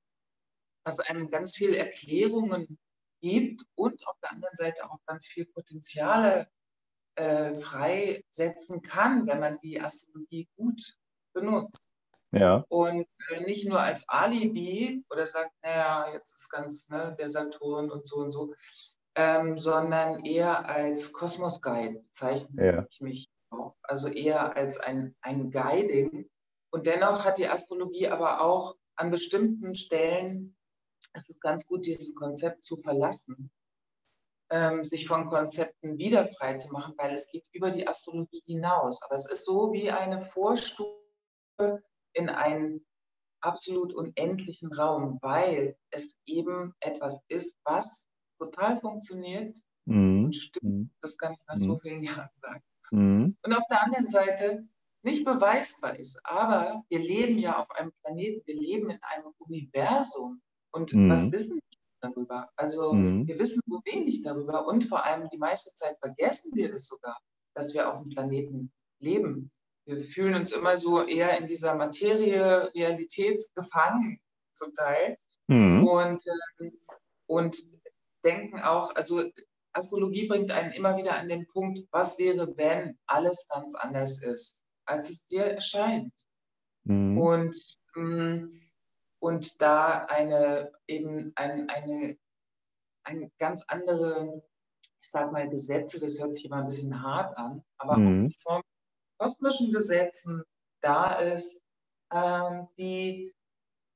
[0.86, 2.80] was einem ganz viele Erklärungen
[3.22, 6.48] gibt und auf der anderen Seite auch ganz viel Potenziale
[7.16, 10.82] äh, freisetzen kann, wenn man die Astrologie gut
[11.34, 11.82] benutzt.
[12.32, 12.64] Ja.
[12.70, 17.90] Und äh, nicht nur als Alibi oder sagt, naja, jetzt ist ganz ne, der Saturn
[17.90, 18.54] und so und so,
[19.16, 22.86] ähm, sondern eher als Kosmos Guide bezeichne ja.
[22.90, 23.76] ich mich auch.
[23.82, 26.30] Also eher als ein, ein Guiding.
[26.78, 30.58] Und dennoch hat die Astrologie aber auch an bestimmten Stellen
[31.14, 33.52] es ist ganz gut, dieses Konzept zu verlassen,
[34.50, 39.02] ähm, sich von Konzepten wieder frei zu machen, weil es geht über die Astrologie hinaus.
[39.04, 40.94] Aber es ist so wie eine Vorstufe
[42.14, 42.86] in einen
[43.42, 48.10] absolut unendlichen Raum, weil es eben etwas ist, was
[48.40, 50.26] total funktioniert mhm.
[50.26, 50.64] und stimmt.
[50.64, 50.92] Mhm.
[51.02, 51.80] Das kann ich nach so mhm.
[51.80, 52.64] vielen Jahren sagen.
[52.92, 53.38] Mhm.
[53.44, 54.68] Und auf der anderen Seite
[55.04, 60.42] nicht beweisbar ist, aber wir leben ja auf einem Planeten, wir leben in einem Universum,
[60.72, 61.10] und mhm.
[61.10, 61.62] was wissen wir
[62.02, 62.50] darüber?
[62.56, 63.28] Also mhm.
[63.28, 67.18] wir wissen so wenig darüber und vor allem die meiste Zeit vergessen wir es sogar,
[67.56, 69.52] dass wir auf dem Planeten leben.
[69.86, 74.20] Wir fühlen uns immer so eher in dieser Materie, Realität gefangen
[74.52, 75.88] zum Teil mhm.
[75.88, 76.22] und,
[76.60, 76.72] äh,
[77.26, 77.64] und
[78.24, 79.24] denken auch, also
[79.72, 84.64] Astrologie bringt einen immer wieder an den Punkt, was wäre, wenn alles ganz anders ist,
[84.88, 86.14] als es dir erscheint.
[86.84, 87.18] Mhm.
[87.18, 87.56] Und
[87.96, 88.46] mm,
[89.20, 92.18] und da eine eben ein, eine,
[93.04, 94.44] eine ganz andere
[95.00, 98.30] ich sage mal, Gesetze, das hört sich immer ein bisschen hart an, aber mhm.
[98.30, 98.62] von
[99.18, 100.44] kosmischen Gesetzen
[100.82, 101.64] da ist,
[102.12, 103.34] ähm, die,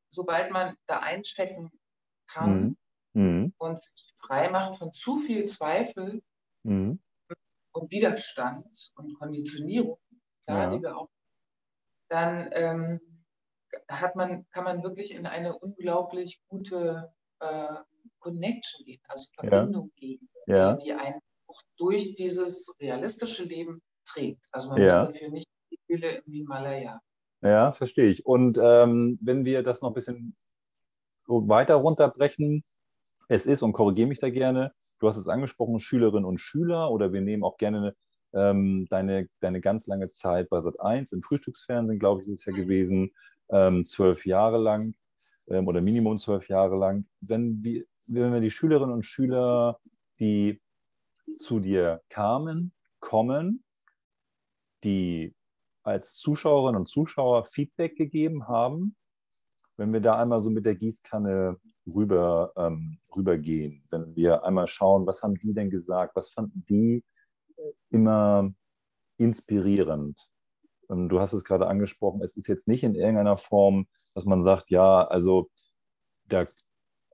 [0.09, 1.71] sobald man da einstecken
[2.27, 2.77] kann
[3.13, 3.21] mhm.
[3.21, 3.53] mhm.
[3.57, 6.21] und sich frei macht von zu viel Zweifel
[6.63, 6.99] mhm.
[7.73, 9.99] und Widerstand und Konditionierung,
[10.47, 10.69] ja.
[10.69, 11.09] die wir auch,
[12.09, 12.99] dann ähm,
[13.89, 17.75] hat man, kann man wirklich in eine unglaublich gute äh,
[18.19, 19.99] Connection gehen, also Verbindung ja.
[19.99, 20.75] gehen, ja.
[20.75, 24.47] die einen auch durch dieses realistische Leben trägt.
[24.51, 25.03] Also man ja.
[25.03, 27.01] muss dafür nicht die Fülle im Himalaya.
[27.41, 28.25] Ja, verstehe ich.
[28.25, 30.35] Und ähm, wenn wir das noch ein bisschen
[31.25, 32.63] weiter runterbrechen,
[33.27, 37.13] es ist, und korrigiere mich da gerne, du hast es angesprochen, Schülerinnen und Schüler, oder
[37.13, 37.95] wir nehmen auch gerne
[38.33, 42.45] ähm, deine, deine ganz lange Zeit bei Sat 1 im Frühstücksfernsehen, glaube ich, ist es
[42.45, 43.11] ja gewesen,
[43.49, 44.93] ähm, zwölf Jahre lang
[45.47, 47.05] ähm, oder Minimum zwölf Jahre lang.
[47.21, 49.79] Wenn wir, wenn wir die Schülerinnen und Schüler,
[50.19, 50.61] die
[51.37, 53.63] zu dir kamen, kommen,
[54.83, 55.35] die
[55.83, 58.95] als Zuschauerinnen und Zuschauer Feedback gegeben haben,
[59.77, 65.07] wenn wir da einmal so mit der Gießkanne rüber, ähm, rübergehen, wenn wir einmal schauen,
[65.07, 67.03] was haben die denn gesagt, was fanden die
[67.89, 68.53] immer
[69.17, 70.17] inspirierend.
[70.87, 74.43] Und du hast es gerade angesprochen, es ist jetzt nicht in irgendeiner Form, dass man
[74.43, 75.49] sagt, ja, also
[76.25, 76.45] da,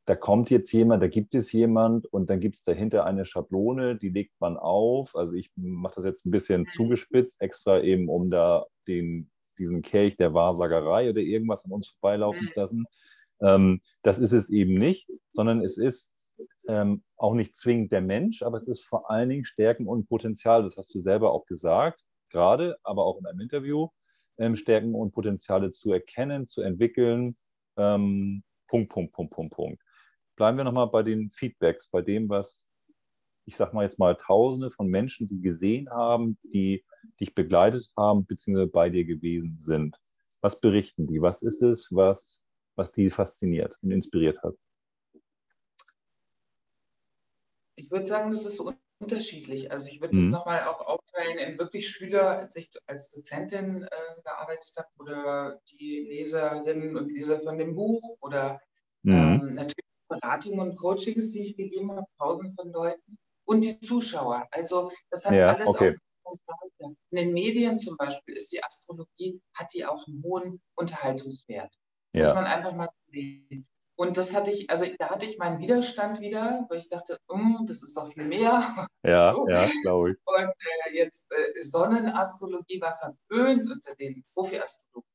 [0.05, 3.97] da kommt jetzt jemand, da gibt es jemand und dann gibt es dahinter eine Schablone,
[3.97, 5.15] die legt man auf.
[5.15, 9.29] Also ich mache das jetzt ein bisschen zugespitzt, extra eben, um da den,
[9.59, 12.47] diesen Kelch der Wahrsagerei oder irgendwas an uns vorbeilaufen mhm.
[12.47, 12.85] zu lassen.
[13.41, 16.16] Ähm, das ist es eben nicht, sondern es ist
[16.67, 20.63] ähm, auch nicht zwingend der Mensch, aber es ist vor allen Dingen Stärken und Potenzial.
[20.63, 23.89] Das hast du selber auch gesagt, gerade, aber auch in einem Interview,
[24.37, 27.35] ähm, Stärken und Potenziale zu erkennen, zu entwickeln.
[27.77, 29.81] Ähm, Punkt, Punkt, Punkt, Punkt, Punkt.
[30.35, 32.67] Bleiben wir nochmal bei den Feedbacks, bei dem, was
[33.47, 36.83] ich sage mal jetzt mal Tausende von Menschen, die gesehen haben, die
[37.19, 39.97] dich begleitet haben, beziehungsweise bei dir gewesen sind.
[40.41, 41.21] Was berichten die?
[41.21, 42.45] Was ist es, was,
[42.75, 44.53] was die fasziniert und inspiriert hat?
[47.77, 48.59] Ich würde sagen, das ist
[48.99, 49.71] unterschiedlich.
[49.71, 50.21] Also ich würde mhm.
[50.21, 55.61] das nochmal auch aufteilen in wirklich Schüler, als ich als Dozentin äh, gearbeitet habe oder
[55.71, 58.59] die Leserinnen und Leser von dem Buch oder
[59.03, 59.13] mhm.
[59.13, 64.47] ähm, natürlich Beratungen und Coachings, die ich gegeben habe, tausend von Leuten und die Zuschauer.
[64.51, 65.95] Also das hat ja, alles okay.
[66.23, 66.37] auch
[67.09, 71.73] in den Medien zum Beispiel ist die Astrologie, hat die auch einen hohen Unterhaltungswert.
[72.13, 72.23] Ja.
[72.23, 73.67] Muss man einfach mal sehen.
[73.99, 77.65] Und das hatte ich, also da hatte ich meinen Widerstand wieder, weil ich dachte, mm,
[77.65, 78.61] das ist doch viel mehr.
[79.03, 79.47] Ja, so.
[79.47, 80.17] ja, glaube ich.
[80.25, 85.07] Und äh, jetzt äh, Sonnenastrologie war verpönt unter den Profi-Astrologen.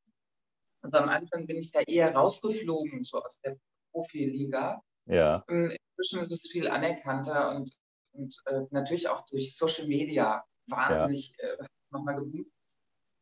[0.81, 3.59] Also am Anfang bin ich da eher rausgeflogen, so aus der
[3.92, 4.83] Profiliga.
[5.07, 5.45] Ja.
[5.47, 7.71] Und inzwischen ist es viel anerkannter und,
[8.12, 11.49] und äh, natürlich auch durch Social Media wahnsinnig ja.
[11.49, 12.47] äh, nochmal geboomt.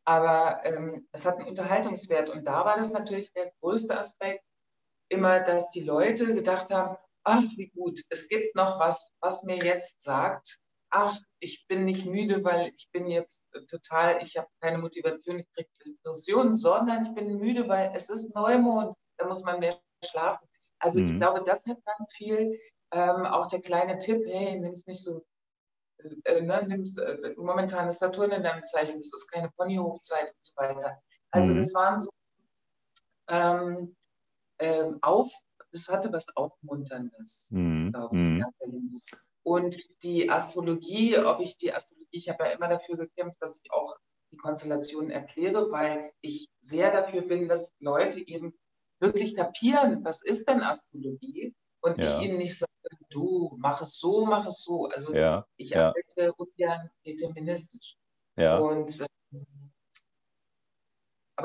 [0.04, 4.44] Aber ähm, es hat einen Unterhaltungswert und da war das natürlich der größte Aspekt,
[5.10, 9.56] immer, dass die Leute gedacht haben, ach, wie gut, es gibt noch was, was mir
[9.56, 10.58] jetzt sagt,
[10.90, 15.46] ach, ich bin nicht müde, weil ich bin jetzt total, ich habe keine Motivation, ich
[15.54, 20.46] kriege Depressionen, sondern ich bin müde, weil es ist Neumond, da muss man mehr schlafen.
[20.78, 21.06] Also mhm.
[21.06, 22.58] ich glaube, das hat dann viel,
[22.92, 25.24] ähm, auch der kleine Tipp, hey, nimm es nicht so,
[26.24, 30.44] äh, ne, nimm's, äh, momentan ist Saturn in deinem Zeichen, das ist keine Ponyhofzeit und
[30.44, 31.00] so weiter.
[31.30, 31.56] Also mhm.
[31.58, 32.10] das waren so
[33.28, 33.96] ähm,
[34.60, 35.30] ähm, auf,
[35.72, 37.48] das hatte was Aufmunterndes.
[37.50, 37.92] Mhm.
[38.12, 38.44] mhm.
[39.42, 43.72] Und die Astrologie, ob ich die Astrologie, ich habe ja immer dafür gekämpft, dass ich
[43.72, 43.96] auch
[44.30, 48.54] die Konstellationen erkläre, weil ich sehr dafür bin, dass Leute eben
[49.00, 51.54] wirklich kapieren, was ist denn Astrologie?
[51.80, 52.04] Und ja.
[52.04, 52.70] ich ihnen nicht sage,
[53.10, 54.86] du, mach es so, mach es so.
[54.86, 55.46] Also ja.
[55.56, 56.30] ich arbeite ja.
[56.36, 57.96] ungern deterministisch.
[58.36, 58.58] Ja.
[58.58, 59.46] Und ähm,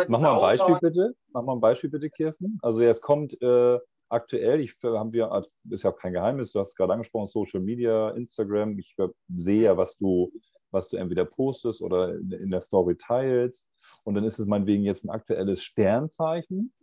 [0.08, 1.16] Mach mal ein Beispiel bitte.
[1.32, 2.60] Mach mal ein Beispiel bitte, Kirsten.
[2.62, 3.80] Also jetzt kommt äh,
[4.10, 8.12] aktuell, ich haben wir, ist ja kein Geheimnis, du hast es gerade angesprochen, Social Media,
[8.12, 8.78] Instagram.
[8.80, 8.96] Ich
[9.30, 10.32] sehe ja, was du,
[10.72, 13.70] was du entweder postest oder in der Story teilst.
[14.04, 16.74] Und dann ist es meinetwegen jetzt ein aktuelles Sternzeichen.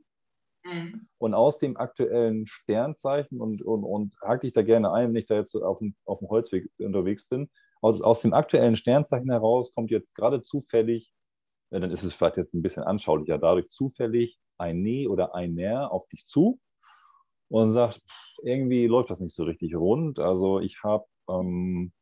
[0.64, 1.08] Mhm.
[1.18, 5.26] Und aus dem aktuellen Sternzeichen, und, und, und hake ich da gerne ein, wenn ich
[5.26, 9.72] da jetzt auf dem, auf dem Holzweg unterwegs bin, aus, aus dem aktuellen Sternzeichen heraus
[9.74, 11.12] kommt jetzt gerade zufällig
[11.80, 15.90] dann ist es vielleicht jetzt ein bisschen anschaulicher, dadurch zufällig ein Nee oder ein Ner
[15.90, 16.60] auf dich zu
[17.48, 18.00] und sagt,
[18.42, 20.18] irgendwie läuft das nicht so richtig rund.
[20.18, 21.92] Also ich habe ähm,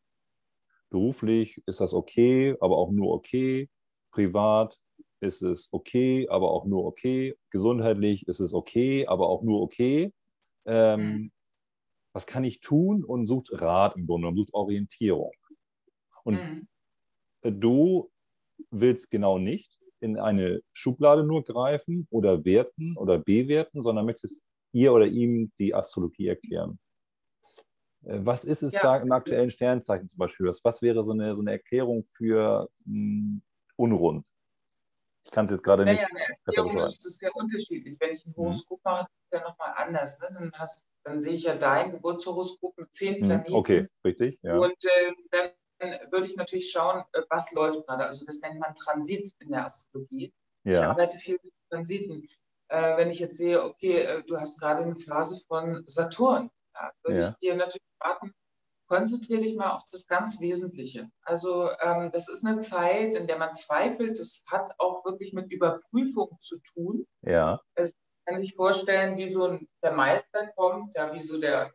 [0.91, 3.69] beruflich ist das okay, aber auch nur okay.
[4.13, 4.77] Privat
[5.21, 7.37] ist es okay, aber auch nur okay.
[7.51, 10.13] Gesundheitlich ist es okay, aber auch nur okay.
[10.67, 11.33] Ähm, mhm.
[12.13, 15.33] was kann ich tun und sucht Rat im Grunde und sucht Orientierung.
[16.25, 16.69] Und mhm.
[17.61, 18.10] du
[18.71, 24.93] willst genau nicht in eine Schublade nur greifen oder werten oder bewerten, sondern möchtest ihr
[24.93, 26.79] oder ihm die Astrologie erklären.
[28.05, 28.81] Äh, was ist es ja.
[28.83, 30.53] da im aktuellen Sternzeichen zum Beispiel?
[30.63, 33.43] Was wäre so eine, so eine Erklärung für mh, hm,
[33.77, 34.25] unrund?
[35.25, 36.01] Ich kann es jetzt gerade nicht.
[36.01, 37.97] Ja, ja, Erklärung ist, ist sehr unterschiedlich.
[38.01, 38.37] Wenn ich ein mhm.
[38.37, 40.21] Horoskop mache, ist es ja nochmal anders.
[40.21, 40.29] Ne?
[40.33, 43.27] Dann, hast, dann sehe ich ja dein Geburtshoroskop mit zehn mhm.
[43.27, 43.55] Planeten.
[43.55, 44.39] Okay, richtig.
[44.43, 44.57] Ja.
[44.57, 45.51] Und äh, dann
[46.11, 48.05] würde ich natürlich schauen, äh, was läuft gerade.
[48.05, 50.33] Also das nennt man Transit in der Astrologie.
[50.65, 50.73] Ja.
[50.73, 52.29] Ich arbeite viel mit Transiten.
[52.69, 56.93] Äh, wenn ich jetzt sehe, okay, äh, du hast gerade eine Phase von Saturn, ja,
[57.03, 57.29] würde ja.
[57.29, 58.33] ich dir natürlich raten,
[58.87, 61.09] konzentriere dich mal auf das ganz Wesentliche.
[61.23, 64.19] Also ähm, das ist eine Zeit, in der man zweifelt.
[64.19, 67.07] Das hat auch wirklich mit Überprüfung zu tun.
[67.23, 67.61] Ja.
[67.75, 67.93] Es
[68.27, 71.73] kann sich vorstellen, wie so ein, der Meister kommt, ja, wie so der,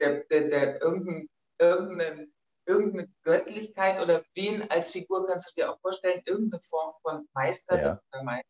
[0.00, 2.28] der, der, der irgendein, irgendeine,
[2.68, 7.82] irgendeine Göttlichkeit oder wen als Figur kannst du dir auch vorstellen, irgendeine Form von Meister
[7.82, 8.00] ja.
[8.12, 8.48] oder Meister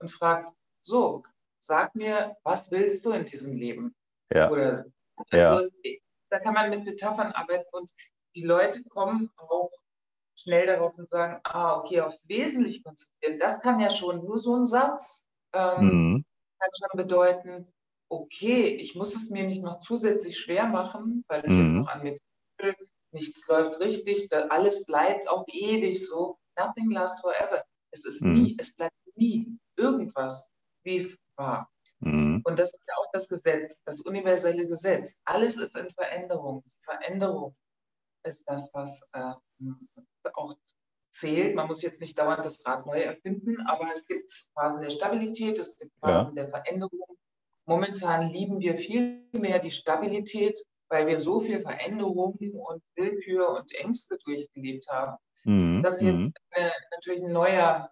[0.00, 0.50] und fragt,
[0.82, 1.24] so,
[1.60, 3.94] sag mir, was willst du in diesem Leben?
[4.32, 4.50] Ja.
[4.50, 4.84] Oder
[5.30, 5.92] also ja.
[6.30, 7.90] da kann man mit Metaphern arbeiten und
[8.34, 9.70] die Leute kommen auch
[10.36, 13.38] schnell darauf und sagen, ah, okay, aufs Wesentliche konzentrieren.
[13.38, 16.24] Das kann ja schon nur so ein Satz ähm, mhm.
[16.58, 17.72] kann schon bedeuten,
[18.10, 21.60] okay, ich muss es mir nicht noch zusätzlich schwer machen, weil es mhm.
[21.60, 26.38] jetzt noch an mir zweifelt, nichts läuft richtig, alles bleibt auf ewig so.
[26.58, 27.64] Nothing lasts forever.
[27.90, 28.42] Es ist mhm.
[28.42, 30.50] nie, es bleibt nie irgendwas,
[30.84, 31.70] wie es war.
[32.00, 32.42] Mhm.
[32.44, 35.16] Und das ist ja auch das Gesetz, das universelle Gesetz.
[35.24, 36.62] Alles ist in Veränderung.
[36.82, 37.56] Veränderung
[38.24, 39.32] ist das, was äh,
[40.34, 40.54] auch
[41.10, 41.54] zählt.
[41.54, 45.58] Man muss jetzt nicht dauernd das Rad neu erfinden, aber es gibt Phasen der Stabilität,
[45.58, 46.44] es gibt Phasen ja.
[46.44, 47.16] der Veränderung.
[47.66, 50.58] Momentan lieben wir viel mehr die Stabilität,
[50.94, 55.16] weil wir so viel Veränderungen und Willkür und Ängste durchgelebt haben.
[55.42, 55.82] Mhm.
[55.82, 56.32] Das ist mhm.
[56.50, 57.90] äh, natürlich ein neuer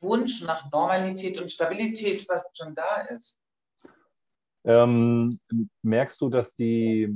[0.00, 3.42] Wunsch nach Normalität und Stabilität fast schon da ist.
[4.64, 5.40] Ähm,
[5.82, 7.12] merkst du, dass die,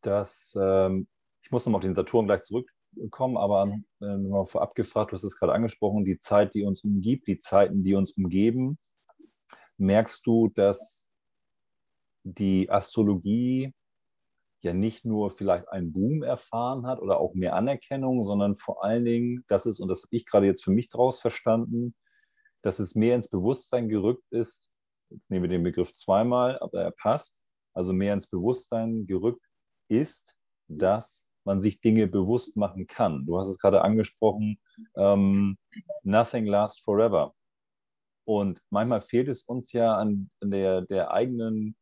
[0.00, 1.06] dass, ähm,
[1.44, 5.22] ich muss nochmal auf den Saturn gleich zurückkommen, aber äh, mal vorab gefragt, du hast
[5.22, 8.78] es gerade angesprochen, die Zeit, die uns umgibt, die Zeiten, die uns umgeben,
[9.76, 11.08] merkst du, dass
[12.24, 13.72] die Astrologie
[14.62, 19.04] ja nicht nur vielleicht einen Boom erfahren hat oder auch mehr Anerkennung, sondern vor allen
[19.04, 21.94] Dingen, dass es, und das habe ich gerade jetzt für mich daraus verstanden,
[22.62, 24.70] dass es mehr ins Bewusstsein gerückt ist,
[25.10, 27.36] jetzt nehmen wir den Begriff zweimal, aber er passt,
[27.74, 29.44] also mehr ins Bewusstsein gerückt
[29.88, 30.34] ist,
[30.68, 33.26] dass man sich Dinge bewusst machen kann.
[33.26, 34.60] Du hast es gerade angesprochen,
[34.96, 35.58] ähm,
[36.04, 37.34] nothing lasts forever.
[38.24, 41.76] Und manchmal fehlt es uns ja an der, der eigenen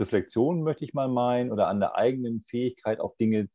[0.00, 3.48] Reflexion, möchte ich mal meinen, oder an der eigenen Fähigkeit, auch Dinge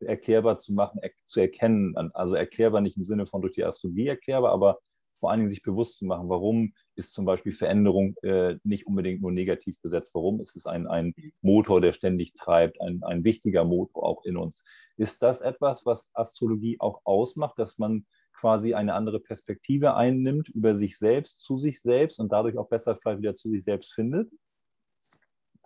[0.00, 1.96] erklärbar zu machen, er, zu erkennen.
[2.14, 4.78] Also erklärbar nicht im Sinne von durch die Astrologie erklärbar, aber
[5.22, 9.22] vor allen Dingen sich bewusst zu machen, warum ist zum Beispiel Veränderung äh, nicht unbedingt
[9.22, 13.64] nur negativ besetzt, warum ist es ein, ein Motor, der ständig treibt, ein, ein wichtiger
[13.64, 14.64] Motor auch in uns.
[14.96, 20.74] Ist das etwas, was Astrologie auch ausmacht, dass man quasi eine andere Perspektive einnimmt über
[20.74, 24.28] sich selbst, zu sich selbst und dadurch auch besser vielleicht wieder zu sich selbst findet?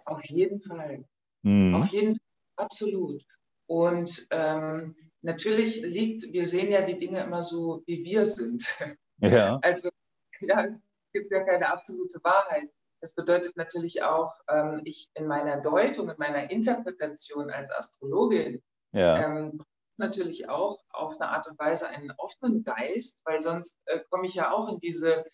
[0.07, 1.05] Auf jeden Fall.
[1.43, 1.75] Mhm.
[1.75, 3.23] Auf jeden Fall, absolut.
[3.67, 8.65] Und ähm, natürlich liegt, wir sehen ja die Dinge immer so, wie wir sind.
[9.19, 9.59] Ja.
[9.63, 9.89] Also
[10.41, 10.79] ja, es
[11.15, 12.71] gibt ja keine absolute Wahrheit.
[13.01, 19.17] Das bedeutet natürlich auch, ähm, ich in meiner Deutung, in meiner Interpretation als Astrologin ja.
[19.17, 19.59] ähm,
[19.97, 24.35] natürlich auch auf eine Art und Weise einen offenen Geist, weil sonst äh, komme ich
[24.35, 25.25] ja auch in diese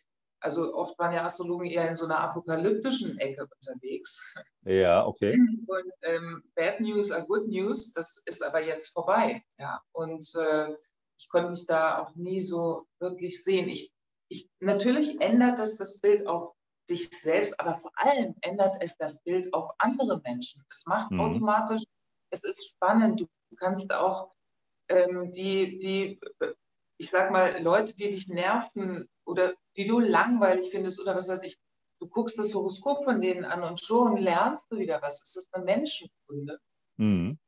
[0.42, 4.34] also oft waren ja Astrologen eher in so einer apokalyptischen Ecke unterwegs.
[4.64, 5.38] Ja, okay.
[5.66, 9.42] Und ähm, Bad News are Good News, das ist aber jetzt vorbei.
[9.58, 10.74] Ja, und äh,
[11.18, 13.68] ich konnte mich da auch nie so wirklich sehen.
[13.68, 13.92] Ich,
[14.28, 16.54] ich, natürlich ändert das das Bild auf
[16.90, 20.64] dich selbst, aber vor allem ändert es das Bild auf andere Menschen.
[20.68, 21.20] Es macht mhm.
[21.20, 21.82] automatisch,
[22.30, 23.20] es ist spannend.
[23.20, 24.32] Du kannst auch
[24.88, 26.20] ähm, die, die,
[26.98, 31.44] ich sag mal, Leute, die dich nerven, oder die du langweilig findest oder was weiß
[31.44, 31.58] ich,
[32.00, 35.22] du guckst das Horoskop von denen an und schon lernst du wieder was.
[35.22, 36.58] Es ist eine Menschenkunde.
[36.96, 37.38] Mhm.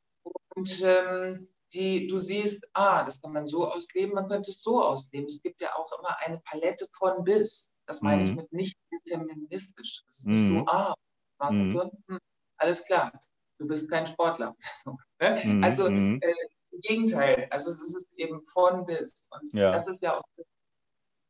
[0.55, 4.83] Und ähm, die, du siehst, ah, das kann man so ausleben, man könnte es so
[4.83, 5.27] ausleben.
[5.27, 7.75] Es gibt ja auch immer eine Palette von bis.
[7.87, 8.29] Das meine mhm.
[8.29, 10.05] ich mit nicht deterministisch.
[10.09, 10.33] Es ist mhm.
[10.33, 10.69] nicht so, mhm.
[10.69, 10.95] ah,
[11.39, 11.91] warst mhm.
[12.09, 12.19] hm,
[12.57, 13.13] alles klar,
[13.59, 14.57] du bist kein Sportler.
[15.21, 15.41] Ne?
[15.45, 15.65] Mhm.
[15.65, 16.21] Also mhm.
[16.23, 16.35] äh,
[16.73, 19.29] im Gegenteil, also es ist eben von bis.
[19.31, 19.71] Und ja.
[19.71, 20.25] das ist ja auch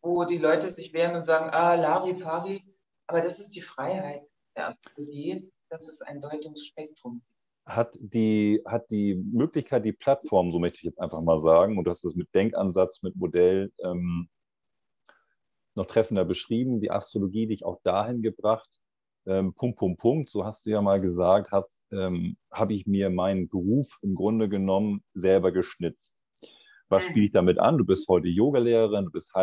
[0.04, 2.62] wo die Leute sich wehren und sagen, ah, Larifari,
[3.06, 4.22] aber das ist die Freiheit.
[4.56, 7.34] der Astrologie, dass es ein Deutungsspektrum gibt
[7.66, 11.84] hat die, hat die Möglichkeit, die Plattform, so möchte ich jetzt einfach mal sagen, und
[11.84, 14.28] du hast das mit Denkansatz, mit Modell ähm,
[15.74, 18.68] noch treffender beschrieben, die Astrologie dich auch dahin gebracht,
[19.26, 21.50] ähm, Punkt, Punkt, Punkt, so hast du ja mal gesagt,
[21.90, 26.18] ähm, habe ich mir meinen Beruf im Grunde genommen selber geschnitzt.
[26.88, 27.78] Was spiele ich damit an?
[27.78, 29.34] Du bist heute Yogalehrerin, du bist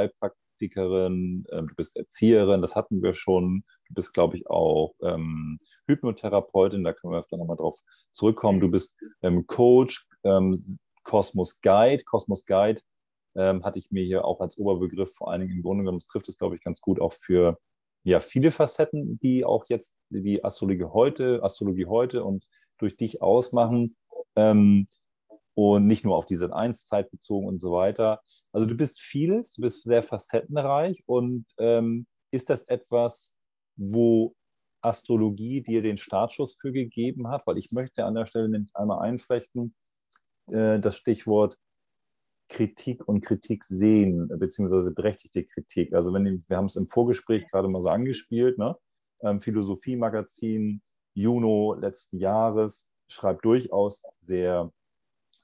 [0.61, 3.63] Heilpraktikerin, ähm, du bist Erzieherin, das hatten wir schon.
[3.87, 7.79] Du bist, glaube ich, auch ähm, Hypnotherapeutin, da können wir öfter nochmal drauf
[8.11, 8.59] zurückkommen.
[8.59, 10.63] Du bist ähm, Coach, ähm,
[11.03, 12.03] Cosmos Guide.
[12.03, 12.81] Cosmos Guide
[13.35, 16.07] ähm, hatte ich mir hier auch als Oberbegriff vor allen Dingen im Grunde genommen, das
[16.07, 17.57] trifft es, glaube ich, ganz gut auch für
[18.03, 22.45] ja, viele Facetten, die auch jetzt die Astrologie heute, Astrologie heute und
[22.79, 23.95] durch dich ausmachen.
[24.35, 24.87] Ähm,
[25.69, 28.21] und nicht nur auf diese 1 Zeit bezogen und so weiter.
[28.51, 33.37] Also du bist vieles, du bist sehr facettenreich und ähm, ist das etwas,
[33.75, 34.35] wo
[34.81, 37.45] Astrologie dir den Startschuss für gegeben hat?
[37.45, 39.75] Weil ich möchte an der Stelle nämlich einmal einflechten,
[40.47, 41.57] äh, das Stichwort
[42.49, 45.93] Kritik und Kritik sehen, beziehungsweise berechtigte Kritik.
[45.93, 48.75] Also wenn wir haben es im Vorgespräch gerade mal so angespielt, ne?
[49.21, 50.81] Ähm, Philosophie-Magazin
[51.13, 54.71] Juno letzten Jahres schreibt durchaus sehr,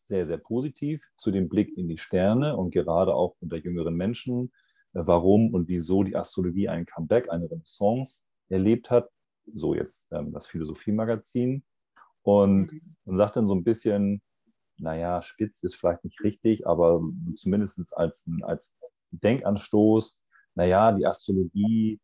[0.08, 4.51] sehr, sehr positiv zu dem Blick in die Sterne und gerade auch unter jüngeren Menschen,
[4.93, 9.10] äh, warum und wieso die Astrologie ein Comeback, eine Renaissance erlebt hat.
[9.53, 11.64] So jetzt ähm, das Philosophie-Magazin.
[12.24, 12.72] Und
[13.05, 14.22] man sagt dann so ein bisschen,
[14.78, 17.01] naja, spitz ist vielleicht nicht richtig, aber
[17.36, 18.74] zumindest als, als
[19.12, 20.20] Denkanstoß,
[20.55, 21.99] naja, die Astrologie,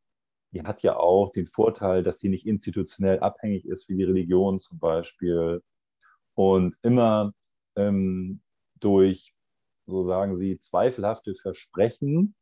[0.52, 4.60] die hat ja auch den Vorteil, dass sie nicht institutionell abhängig ist, wie die Religion
[4.60, 5.62] zum Beispiel.
[6.36, 7.34] Und immer
[7.76, 8.42] ähm,
[8.80, 9.34] durch,
[9.86, 12.36] so sagen sie, zweifelhafte Versprechen,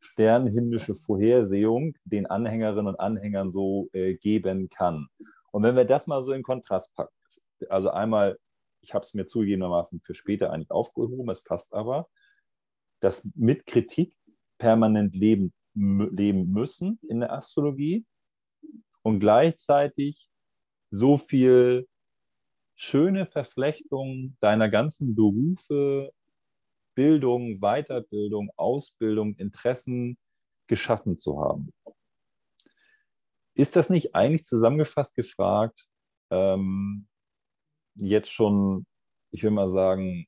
[0.00, 5.06] sternhimmlische Vorhersehung den Anhängerinnen und Anhängern so äh, geben kann.
[5.52, 7.14] Und wenn wir das mal so in Kontrast packen,
[7.68, 8.36] also einmal
[8.82, 12.08] ich habe es mir zugegebenermaßen für später eigentlich aufgehoben, es passt aber,
[13.00, 14.16] dass mit Kritik
[14.58, 18.04] permanent leben, leben müssen in der Astrologie
[19.02, 20.28] und gleichzeitig
[20.90, 21.88] so viel
[22.74, 26.12] schöne Verflechtung deiner ganzen Berufe,
[26.94, 30.18] Bildung, Weiterbildung, Ausbildung, Interessen
[30.66, 31.72] geschaffen zu haben.
[33.54, 35.86] Ist das nicht eigentlich zusammengefasst gefragt,
[36.30, 37.06] ähm,
[37.94, 38.86] jetzt schon,
[39.30, 40.26] ich will mal sagen,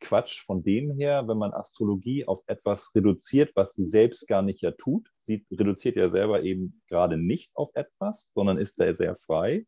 [0.00, 4.60] Quatsch von dem her, wenn man Astrologie auf etwas reduziert, was sie selbst gar nicht
[4.60, 5.10] ja tut.
[5.18, 9.66] Sie reduziert ja selber eben gerade nicht auf etwas, sondern ist da sehr frei.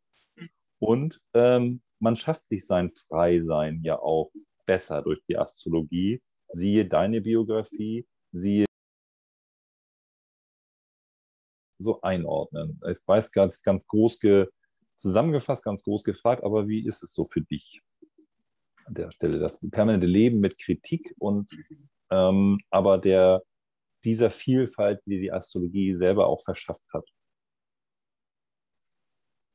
[0.78, 4.32] Und ähm, man schafft sich sein Freisein ja auch
[4.66, 6.22] besser durch die Astrologie.
[6.48, 8.64] Siehe deine Biografie, siehe
[11.78, 12.80] so einordnen.
[12.90, 14.48] Ich weiß ganz, ganz groß ge,
[14.96, 17.80] zusammengefasst, ganz groß gefragt, aber wie ist es so für dich
[18.84, 19.38] an der Stelle?
[19.38, 21.48] Das permanente Leben mit Kritik und
[22.10, 23.42] ähm, aber der,
[24.04, 27.08] dieser Vielfalt, die die Astrologie selber auch verschafft hat.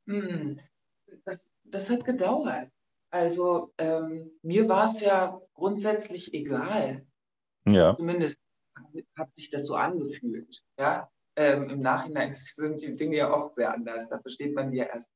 [0.07, 0.59] Hm,
[1.25, 2.69] das, das hat gedauert.
[3.11, 7.05] Also ähm, mir war es ja grundsätzlich egal.
[7.65, 7.95] Ja.
[7.95, 8.39] Zumindest
[9.17, 10.63] hat sich das so angefühlt.
[10.79, 11.09] Ja?
[11.37, 14.09] Ähm, Im Nachhinein sind die Dinge ja oft sehr anders.
[14.09, 15.11] Da versteht man die ja erst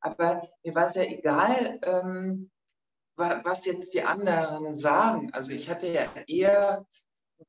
[0.00, 2.50] aber mir war es ja egal, ähm,
[3.16, 5.30] was jetzt die anderen sagen.
[5.32, 6.86] Also ich hatte ja eher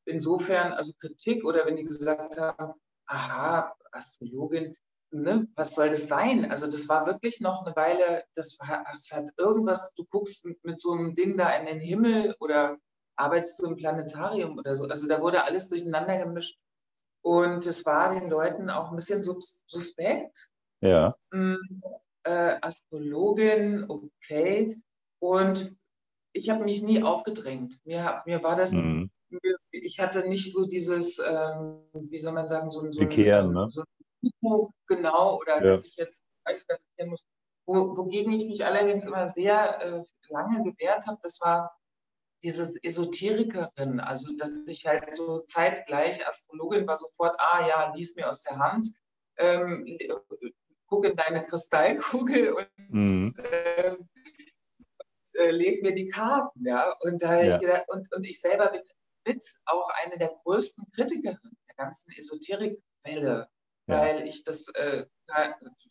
[0.05, 2.73] insofern also Kritik oder wenn die gesagt haben,
[3.05, 4.75] aha, Astrologin,
[5.11, 6.49] ne, was soll das sein?
[6.49, 10.63] Also das war wirklich noch eine Weile, das, war, das hat irgendwas, du guckst mit,
[10.63, 12.77] mit, so einem Ding da in den Himmel oder
[13.15, 14.85] arbeitest du im Planetarium oder so.
[14.87, 16.57] Also da wurde alles durcheinander gemischt.
[17.23, 20.49] Und es war den Leuten auch ein bisschen suspekt.
[20.81, 21.15] Ja.
[21.31, 21.55] Mm,
[22.23, 24.81] äh, Astrologin, okay.
[25.19, 25.75] Und
[26.33, 27.77] ich habe mich nie aufgedrängt.
[27.85, 29.11] Mir, mir war das, mhm.
[29.69, 33.69] ich hatte nicht so dieses, ähm, wie soll man sagen, so, so, Bekehren, ein, ne?
[33.69, 33.83] so
[34.87, 35.61] genau, oder ja.
[35.61, 36.23] dass ich jetzt
[37.05, 37.23] muss.
[37.65, 41.77] Wo, wogegen ich mich allerdings immer sehr äh, lange gewehrt habe, das war
[42.43, 48.29] dieses Esoterikerin, also dass ich halt so zeitgleich Astrologin war, sofort, ah ja, lies mir
[48.29, 48.87] aus der Hand,
[49.37, 49.85] ähm,
[50.87, 53.33] gucke in deine Kristallkugel und mhm.
[53.37, 53.95] äh,
[55.35, 56.65] äh, leg mir die Karten.
[56.65, 56.93] Ja?
[57.01, 57.55] Und, da ja.
[57.55, 58.81] ich gedacht, und, und ich selber bin
[59.25, 63.47] mit auch eine der größten Kritikerinnen der ganzen Esoterikwelle,
[63.91, 64.01] ja.
[64.01, 65.05] weil ich das äh,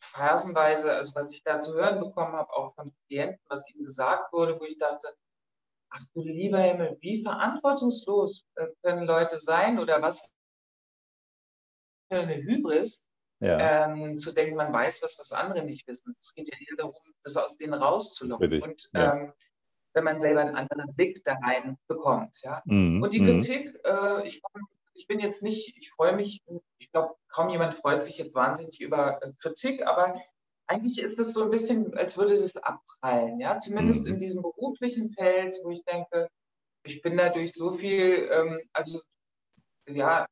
[0.01, 4.33] phasenweise, also was ich da zu hören bekommen habe, auch von Klienten, was ihnen gesagt
[4.33, 5.09] wurde, wo ich dachte,
[5.91, 10.33] ach du lieber Himmel, wie verantwortungslos äh, können Leute sein oder was
[12.11, 13.09] für eine Hybris,
[13.41, 13.87] ja.
[13.87, 16.15] ähm, zu denken, man weiß was, was andere nicht wissen.
[16.21, 18.63] Es geht ja eher darum, das aus denen rauszulocken.
[18.63, 19.15] Und ja.
[19.15, 19.33] ähm,
[19.95, 22.37] wenn man selber einen anderen Blick da rein bekommt.
[22.43, 22.63] Ja?
[22.65, 23.03] Mhm.
[23.03, 23.27] Und die mhm.
[23.27, 24.41] Kritik, äh, ich,
[25.01, 26.41] ich, bin jetzt nicht, ich freue mich,
[26.79, 30.21] ich glaube, kaum jemand freut sich jetzt wahnsinnig über äh, Kritik, aber
[30.67, 34.15] eigentlich ist es so ein bisschen, als würde es abprallen, ja, zumindest mhm.
[34.15, 36.29] in diesem beruflichen Feld, wo ich denke,
[36.85, 39.01] ich bin dadurch so viel, ähm, also
[39.89, 40.27] ja,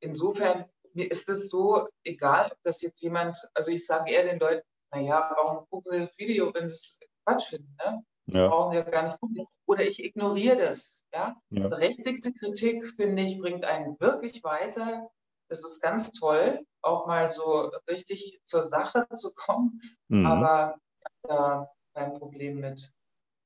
[0.00, 4.38] insofern, mir ist es so egal, ob das jetzt jemand, also ich sage eher den
[4.38, 8.02] Leuten, naja, warum gucken sie das Video, wenn sie es Quatsch finden, ne?
[8.30, 8.48] Ja.
[8.48, 9.46] Brauchen sie gar nicht gucken.
[9.66, 11.36] Oder ich ignoriere das, ja.
[11.50, 11.68] ja.
[11.68, 15.10] Berechtigte Kritik, finde ich, bringt einen wirklich weiter.
[15.48, 19.80] Das ist ganz toll, auch mal so richtig zur Sache zu kommen.
[20.08, 20.26] Mhm.
[20.26, 20.78] Aber
[21.22, 22.92] da kein Problem mit.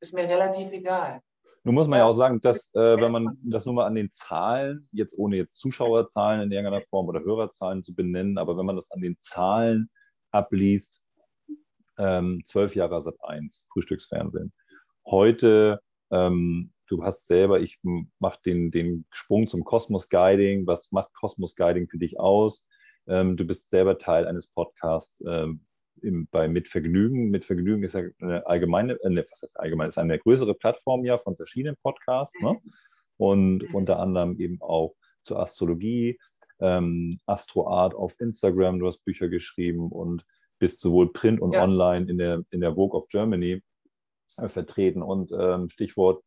[0.01, 1.21] Ist mir relativ egal.
[1.65, 4.11] Nun muss man ja auch sagen, dass äh, wenn man das nur mal an den
[4.11, 8.75] Zahlen, jetzt ohne jetzt Zuschauerzahlen in irgendeiner Form oder Hörerzahlen zu benennen, aber wenn man
[8.75, 9.89] das an den Zahlen
[10.33, 11.01] abliest,
[11.99, 14.53] ähm, zwölf Jahre Sat 1, Frühstücksfernsehen.
[15.07, 15.81] Heute,
[16.11, 17.79] ähm, du hast selber, ich
[18.19, 20.67] mache den, den Sprung zum Kosmos Guiding.
[20.67, 22.67] Was macht Kosmos Guiding für dich aus?
[23.07, 25.65] Ähm, du bist selber Teil eines Podcasts ähm,
[26.03, 27.31] im, bei Mitvergnügen.
[27.31, 31.37] Mitvergnügen ist ja eine allgemeine, äh, was heißt allgemein, ist eine größere Plattform ja von
[31.37, 32.41] verschiedenen Podcasts.
[32.41, 32.59] Ne?
[33.17, 33.75] Und mhm.
[33.75, 34.95] unter anderem eben auch
[35.25, 36.19] zur Astrologie,
[36.61, 40.25] ähm, Astroart auf Instagram, du hast Bücher geschrieben und
[40.59, 41.65] bist sowohl print und ja.
[41.65, 43.63] online in der, in der Vogue of Germany
[44.47, 45.03] vertreten.
[45.03, 46.23] Und ähm, Stichwort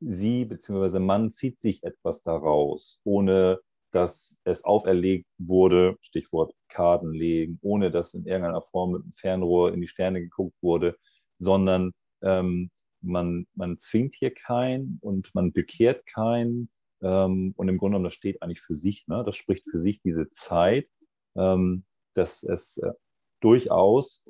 [0.00, 0.98] sie bzw.
[0.98, 3.60] Mann zieht sich etwas daraus, ohne
[3.92, 9.72] dass es auferlegt wurde, Stichwort Karten legen, ohne dass in irgendeiner Form mit dem Fernrohr
[9.74, 10.96] in die Sterne geguckt wurde,
[11.38, 11.92] sondern
[12.22, 16.70] ähm, man, man zwingt hier keinen und man bekehrt keinen.
[17.02, 19.06] Ähm, und im Grunde genommen, das steht eigentlich für sich.
[19.08, 19.22] Ne?
[19.24, 20.88] Das spricht für sich diese Zeit,
[21.36, 22.92] ähm, dass es äh,
[23.40, 24.24] durchaus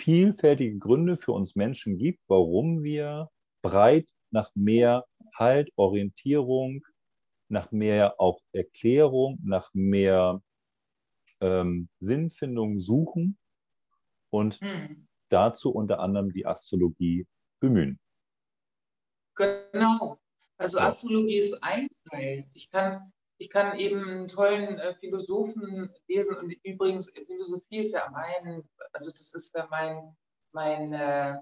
[0.00, 3.28] vielfältige Gründe für uns Menschen gibt, warum wir
[3.62, 6.84] breit nach mehr Halt, Orientierung,
[7.48, 10.42] nach mehr auch Erklärung, nach mehr
[11.40, 13.38] ähm, Sinnfindung suchen
[14.30, 15.08] und hm.
[15.28, 17.26] dazu unter anderem die Astrologie
[17.60, 17.98] bemühen.
[19.34, 20.18] Genau.
[20.58, 20.78] Also.
[20.78, 22.46] Astrologie ist ein Teil.
[22.54, 28.08] Ich kann, ich kann eben einen tollen äh, Philosophen lesen und übrigens Philosophie ist ja
[28.12, 30.14] mein, also das ist ja mein,
[30.52, 31.38] mein äh,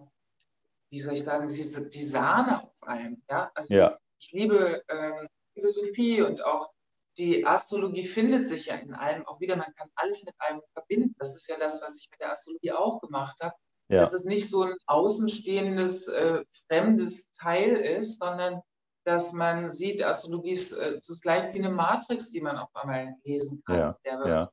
[0.91, 3.23] wie soll ich sagen, die, die Sahne auf allem.
[3.29, 3.51] Ja?
[3.53, 3.99] Also ja.
[4.21, 6.71] ich liebe ähm, Philosophie und auch
[7.19, 9.57] die Astrologie findet sich ja in allem auch wieder.
[9.57, 11.17] Man kann alles mit allem verbinden.
[11.19, 13.57] Das ist ja das, was ich mit der Astrologie auch gemacht habe.
[13.89, 13.99] Ja.
[13.99, 18.63] Dass es nicht so ein außenstehendes, äh, fremdes Teil ist, sondern
[19.09, 23.17] dass man sieht, Astrologie ist, äh, ist gleich wie eine Matrix, die man auf einmal
[23.25, 23.97] lesen kann.
[24.05, 24.27] Ja.
[24.27, 24.53] ja.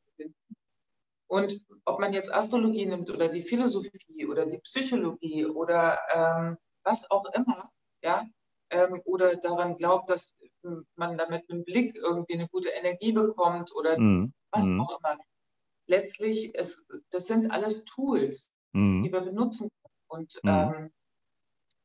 [1.28, 7.12] Und ob man jetzt Astrologie nimmt oder die Philosophie oder die Psychologie oder ähm, was
[7.12, 7.70] auch immer,
[8.02, 8.26] ja,
[8.70, 10.32] ähm, oder daran glaubt, dass
[10.96, 14.34] man damit mit dem Blick irgendwie eine gute Energie bekommt oder mm.
[14.52, 14.80] was mm.
[14.80, 15.18] auch immer.
[15.88, 16.82] Letztlich, es,
[17.12, 19.04] das sind alles Tools, mm.
[19.04, 19.96] die wir benutzen können.
[20.08, 20.50] Und, mhm.
[20.50, 20.92] ähm,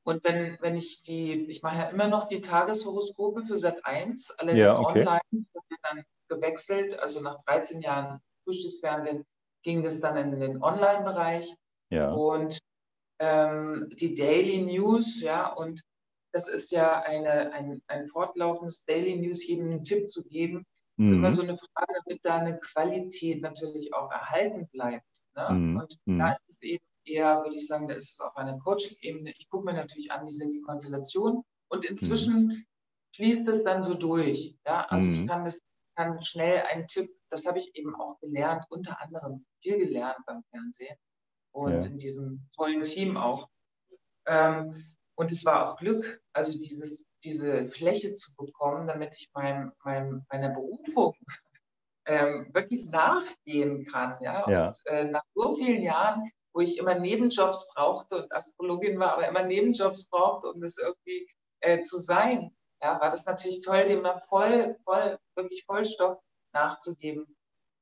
[0.05, 4.32] und wenn, wenn ich die, ich mache ja immer noch die Tageshoroskope für Sat 1,
[4.38, 5.01] allerdings ja, okay.
[5.01, 5.46] online,
[5.82, 9.24] dann gewechselt, also nach 13 Jahren Frühstücksfernsehen
[9.62, 11.55] ging das dann in den Online-Bereich.
[11.90, 12.12] Ja.
[12.12, 12.59] Und
[13.18, 15.82] ähm, die Daily News, ja, und
[16.32, 20.64] das ist ja eine, ein, ein fortlaufendes Daily News, jedem einen Tipp zu geben.
[20.96, 21.05] Mhm.
[21.05, 21.32] ist immer mhm.
[21.32, 25.22] so eine Frage, damit da eine Qualität natürlich auch erhalten bleibt.
[25.34, 25.48] Ne?
[25.51, 25.76] Mhm.
[25.76, 26.18] Und mhm.
[26.18, 29.32] da ist es eben eher, würde ich sagen, da ist es auf einer Coaching-Ebene.
[29.38, 31.42] Ich gucke mir natürlich an, wie sind die Konstellationen.
[31.68, 32.64] Und inzwischen mhm.
[33.14, 34.57] fließt es dann so durch.
[34.66, 34.86] Ja?
[34.88, 35.26] Also ich mhm.
[35.26, 35.61] kann, das,
[35.96, 40.42] kann schnell einen Tipp, das habe ich eben auch gelernt, unter anderem viel gelernt beim
[40.51, 40.96] Fernsehen
[41.53, 41.90] und ja.
[41.90, 43.48] in diesem tollen Team auch.
[44.26, 44.84] Ähm,
[45.14, 50.24] und es war auch Glück, also dieses, diese Fläche zu bekommen, damit ich mein, mein,
[50.30, 51.14] meiner Berufung
[52.07, 54.16] ähm, wirklich nachgehen kann.
[54.22, 54.48] Ja?
[54.48, 54.68] ja.
[54.68, 59.28] Und äh, nach so vielen Jahren, wo ich immer Nebenjobs brauchte und Astrologin war, aber
[59.28, 61.28] immer Nebenjobs brauchte, um das irgendwie
[61.61, 66.18] äh, zu sein, ja, war das natürlich toll, dem dann voll, voll, wirklich Vollstoff
[66.53, 67.36] nachzugeben.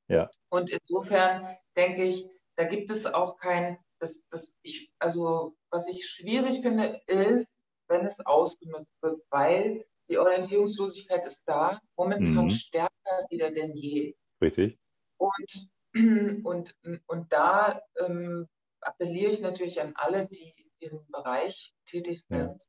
[0.08, 0.30] Ja.
[0.50, 6.06] Und insofern denke ich, da gibt es auch kein, das, das ich, also was ich
[6.06, 7.48] schwierig finde, ist,
[7.88, 12.50] wenn es ausgenutzt wird, weil die Orientierungslosigkeit ist da, momentan mhm.
[12.50, 14.14] stärker wieder denn je.
[14.40, 14.78] Richtig.
[15.18, 15.68] Und,
[16.44, 16.74] und,
[17.06, 18.48] und da ähm,
[18.80, 22.62] appelliere ich natürlich an alle, die in diesem Bereich tätig sind,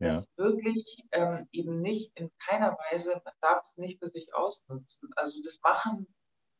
[0.00, 0.06] ja.
[0.06, 0.06] Ja.
[0.06, 5.10] dass wirklich ähm, eben nicht in keiner Weise, man darf es nicht für sich ausnutzen.
[5.16, 6.12] Also das machen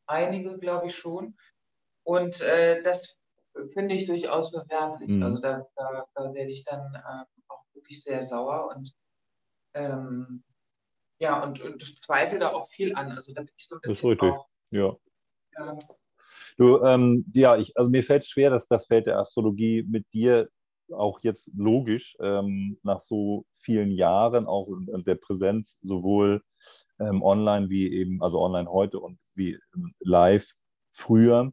[0.05, 1.37] einige, glaube ich schon.
[2.03, 3.05] Und äh, das
[3.73, 5.09] finde ich durchaus verwerflich.
[5.09, 5.23] Mhm.
[5.23, 8.93] Also da, da, da, werde ich dann äh, auch wirklich sehr sauer und
[9.75, 10.43] ähm,
[11.19, 13.11] ja, und, und zweifle da auch viel an.
[13.11, 14.97] Also da bin ich so ein bisschen das ist richtig, auch, ja.
[15.57, 15.77] ja.
[16.57, 20.49] Du, ähm, ja, ich, also mir fällt schwer, dass das Feld der Astrologie mit dir
[20.91, 24.67] auch jetzt logisch ähm, nach so vielen Jahren auch
[25.05, 26.41] der Präsenz sowohl
[26.99, 30.51] ähm, online wie eben, also online heute und wie ähm, live
[30.91, 31.51] früher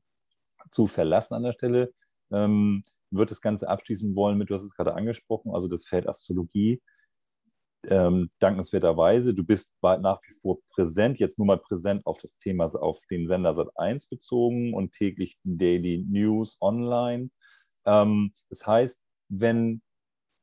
[0.71, 1.93] zu verlassen an der Stelle.
[2.31, 6.09] Ähm, wird das Ganze abschließen wollen mit, du hast es gerade angesprochen, also das Feld
[6.09, 6.81] Astrologie.
[7.89, 12.67] Ähm, dankenswerterweise, du bist nach wie vor präsent, jetzt nur mal präsent auf das Thema
[12.75, 17.31] auf den Sender Sat 1 bezogen und täglich Daily News online.
[17.87, 19.81] Ähm, das heißt, wenn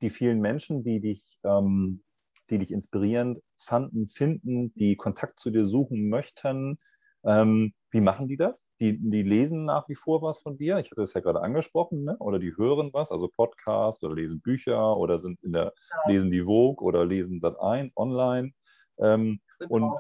[0.02, 2.04] die vielen Menschen, die dich, ähm,
[2.50, 6.78] die dich inspirieren, fanden, finden, die Kontakt zu dir suchen möchten,
[7.24, 8.68] ähm, wie machen die das?
[8.80, 10.78] Die, die lesen nach wie vor was von dir.
[10.78, 12.18] Ich hatte es ja gerade angesprochen, ne?
[12.20, 15.74] oder die hören was, also Podcast oder lesen Bücher oder sind in der,
[16.08, 18.52] lesen die Vogue oder lesen Sat 1 online.
[19.00, 19.40] Ähm,
[19.70, 19.92] und,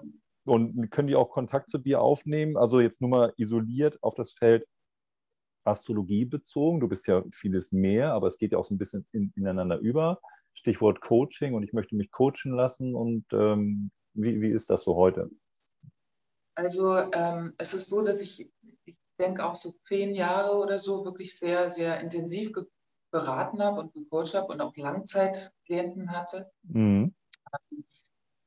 [0.45, 2.57] und können die auch Kontakt zu dir aufnehmen?
[2.57, 4.65] Also jetzt nur mal isoliert auf das Feld
[5.67, 6.79] Astrologie bezogen.
[6.79, 9.77] Du bist ja vieles mehr, aber es geht ja auch so ein bisschen in, ineinander
[9.79, 10.19] über.
[10.53, 12.95] Stichwort Coaching und ich möchte mich coachen lassen.
[12.95, 15.29] Und ähm, wie, wie ist das so heute?
[16.57, 18.51] Also ähm, es ist so, dass ich,
[18.85, 22.51] ich denke auch so zehn Jahre oder so wirklich sehr, sehr intensiv
[23.11, 26.51] beraten habe und gecoacht habe und auch Langzeitklienten hatte.
[26.63, 27.13] Mhm.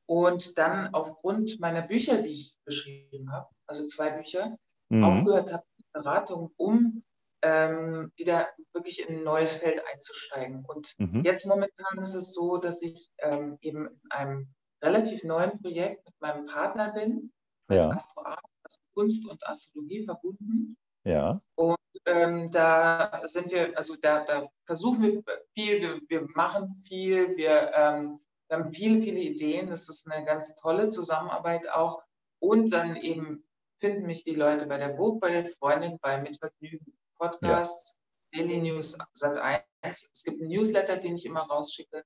[0.07, 4.57] Und dann aufgrund meiner Bücher, die ich geschrieben habe, also zwei Bücher,
[4.89, 5.05] mhm.
[5.05, 7.01] aufgehört habe mit Beratung, um
[7.41, 10.65] ähm, wieder wirklich in ein neues Feld einzusteigen.
[10.65, 11.23] Und mhm.
[11.23, 14.53] jetzt momentan ist es so, dass ich ähm, eben in einem
[14.83, 17.31] relativ neuen Projekt mit meinem Partner bin,
[17.71, 17.87] ja.
[17.87, 20.77] mit Astroart, also Kunst und Astrologie verbunden.
[21.03, 21.39] Ja.
[21.55, 27.35] Und ähm, da sind wir, also da, da versuchen wir viel, wir, wir machen viel,
[27.37, 29.67] wir, ähm, wir, haben viele, viele Ideen.
[29.67, 32.03] Das ist eine ganz tolle Zusammenarbeit auch.
[32.39, 33.43] Und dann eben
[33.79, 37.97] finden mich die Leute bei der Vogue, bei der Freundin, bei Mitvergnügen Podcast,
[38.33, 38.43] ja.
[38.43, 39.63] Daily News, Sat 1.
[39.83, 42.03] Es gibt einen Newsletter, den ich immer rausschicke,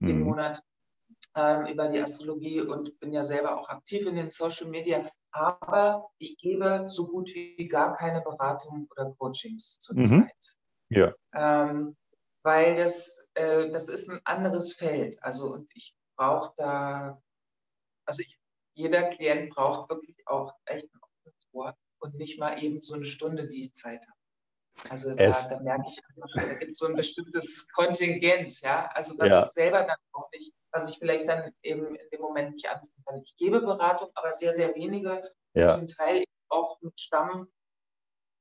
[0.00, 0.24] jeden mhm.
[0.24, 0.62] Monat
[1.70, 5.10] über die Astrologie und bin ja selber auch aktiv in den Social Media.
[5.30, 10.10] Aber ich gebe so gut wie gar keine Beratung oder Coachings zurzeit.
[10.10, 10.30] Mhm.
[10.90, 11.14] Ja.
[11.34, 11.96] Ähm,
[12.42, 15.22] weil das, äh, das ist ein anderes Feld.
[15.22, 17.20] Also und ich brauche da,
[18.06, 18.38] also ich,
[18.74, 23.04] jeder Klient braucht wirklich auch echt ein offenes Ohr und nicht mal eben so eine
[23.04, 24.17] Stunde, die ich Zeit habe.
[24.90, 28.88] Also da, da, merke ich einfach, da gibt es so ein bestimmtes Kontingent, ja.
[28.94, 29.42] Also was ja.
[29.42, 33.02] ich selber dann auch nicht, was ich vielleicht dann eben in dem Moment nicht anbieten
[33.06, 33.22] kann.
[33.24, 35.22] Ich gebe Beratung, aber sehr, sehr wenige,
[35.54, 35.66] ja.
[35.66, 37.48] zum Teil auch mit Stammklienten,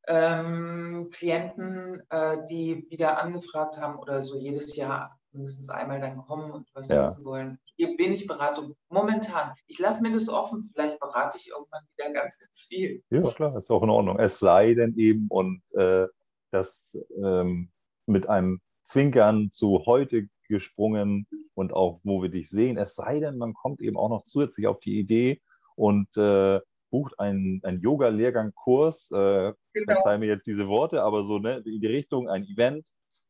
[0.08, 6.68] ähm, äh, die wieder angefragt haben oder so jedes Jahr mindestens einmal dann kommen und
[6.74, 6.98] was ja.
[6.98, 7.60] wissen wollen.
[7.66, 9.54] Ich gebe wenig Beratung momentan.
[9.68, 13.04] Ich lasse mir das offen, vielleicht berate ich irgendwann wieder ganz, ganz viel.
[13.10, 14.20] Ja, klar, ist auch in Ordnung.
[14.20, 16.08] Es sei denn eben, und äh,
[16.52, 17.72] das ähm,
[18.06, 22.78] mit einem Zwinkern zu heute gesprungen und auch wo wir dich sehen.
[22.78, 25.41] Es sei denn, man kommt eben auch noch zusätzlich auf die Idee
[25.76, 29.12] und äh, bucht einen, einen Yoga-Lehrgang-Kurs.
[29.12, 29.93] Äh, genau.
[29.93, 32.86] Verzeih mir jetzt diese Worte, aber so ne, in die Richtung, ein Event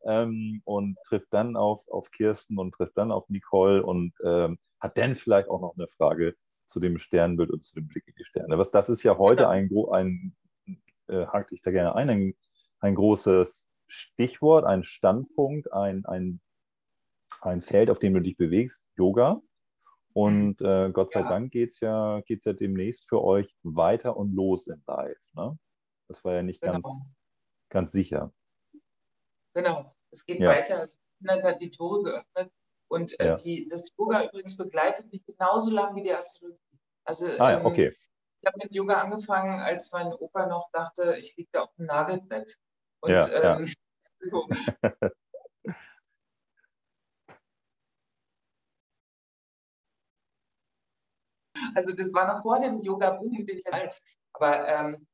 [0.06, 4.98] ähm, und trifft dann auf, auf Kirsten und trifft dann auf Nicole und ähm, hat
[4.98, 8.26] dann vielleicht auch noch eine Frage zu dem Sternbild und zu dem Blick in die
[8.26, 8.58] Sterne.
[8.58, 9.90] Was, das ist ja heute genau.
[9.90, 12.34] ein, ein äh, hake ich da gerne ein, ein
[12.80, 16.42] ein großes Stichwort, ein Standpunkt, ein, ein,
[17.42, 19.42] ein Feld, auf dem du dich bewegst, Yoga.
[20.14, 20.66] Und mhm.
[20.66, 21.30] äh, Gott sei ja.
[21.30, 25.20] Dank geht es ja, geht's ja demnächst für euch weiter und los in Live.
[25.34, 25.58] Ne?
[26.08, 26.74] Das war ja nicht genau.
[26.74, 26.88] ganz,
[27.70, 28.34] ganz sicher.
[29.54, 30.50] Genau, es geht ja.
[30.50, 30.90] weiter.
[31.20, 32.52] Das hat die Tore geöffnet.
[32.88, 33.38] Und äh, ja.
[33.38, 36.60] die, das Yoga übrigens begleitet mich genauso lange wie die Astrologie.
[37.04, 37.94] Also, ah, ja, ähm, okay.
[38.42, 41.86] ich habe mit Yoga angefangen, als mein Opa noch dachte, ich liege da auf dem
[41.86, 42.58] Nagelbett.
[43.02, 43.74] Und, ja, ähm,
[44.22, 44.48] so.
[51.76, 55.08] Also das war noch vor dem Yoga-Boom, den ich als, aber ähm,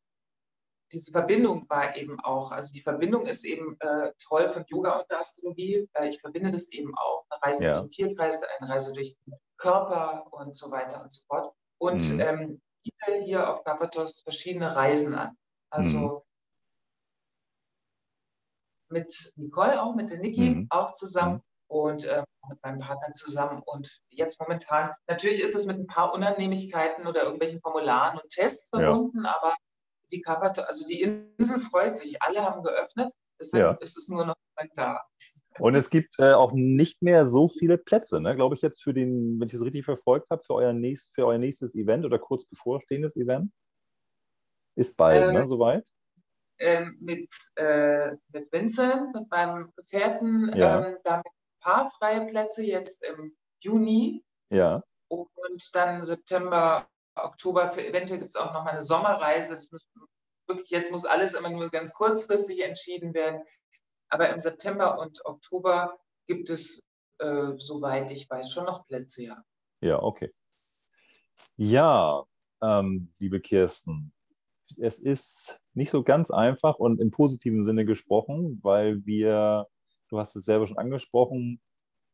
[0.91, 5.09] diese Verbindung war eben auch, also die Verbindung ist eben äh, toll von Yoga und
[5.09, 5.89] der Astrologie.
[5.93, 7.25] Äh, ich verbinde das eben auch.
[7.29, 7.71] Eine Reise ja.
[7.71, 11.53] durch den Tierkreis, eine Reise durch den Körper und so weiter und so fort.
[11.79, 12.19] Und mhm.
[12.19, 12.61] ähm,
[13.23, 15.36] hier auf Napatos verschiedene Reisen an.
[15.69, 16.22] Also mhm
[18.94, 20.68] mit Nicole auch, mit der Niki mhm.
[20.70, 21.41] auch zusammen mhm.
[21.68, 23.62] und äh, mit meinem Partner zusammen.
[23.66, 28.70] Und jetzt momentan, natürlich ist es mit ein paar Unannehmlichkeiten oder irgendwelchen Formularen und Tests
[28.70, 29.36] verbunden, ja.
[29.36, 29.56] aber
[30.12, 33.78] die Carpathos, also die Insel freut sich, alle haben geöffnet, es, sind, ja.
[33.82, 34.36] es ist nur noch
[34.76, 35.02] da.
[35.60, 38.36] Und es gibt äh, auch nicht mehr so viele Plätze, ne?
[38.36, 41.26] glaube ich jetzt für den, wenn ich es richtig verfolgt habe, für euer, nächst, für
[41.26, 43.52] euer nächstes Event oder kurz bevorstehendes Event.
[44.76, 45.86] Ist bald, ne, äh, ne, soweit?
[46.64, 50.86] Äh, mit, äh, mit Vincent, mit meinem Gefährten, ja.
[50.86, 51.24] ähm, da ein
[51.59, 54.24] paar freie Plätze jetzt im Juni.
[54.49, 54.82] Ja.
[55.09, 55.28] Und
[55.74, 59.55] dann September, Oktober für eventuell gibt es auch noch mal eine Sommerreise.
[59.55, 59.86] Das muss,
[60.47, 63.43] wirklich, jetzt muss alles immer nur ganz kurzfristig entschieden werden.
[64.07, 66.80] Aber im September und Oktober gibt es,
[67.20, 69.43] äh, soweit ich weiß, schon noch Plätze, ja.
[69.82, 70.34] Ja, okay.
[71.57, 72.24] Ja,
[72.61, 74.14] ähm, liebe Kirsten,
[74.78, 79.67] es ist nicht so ganz einfach und im positiven Sinne gesprochen, weil wir,
[80.09, 81.59] du hast es selber schon angesprochen,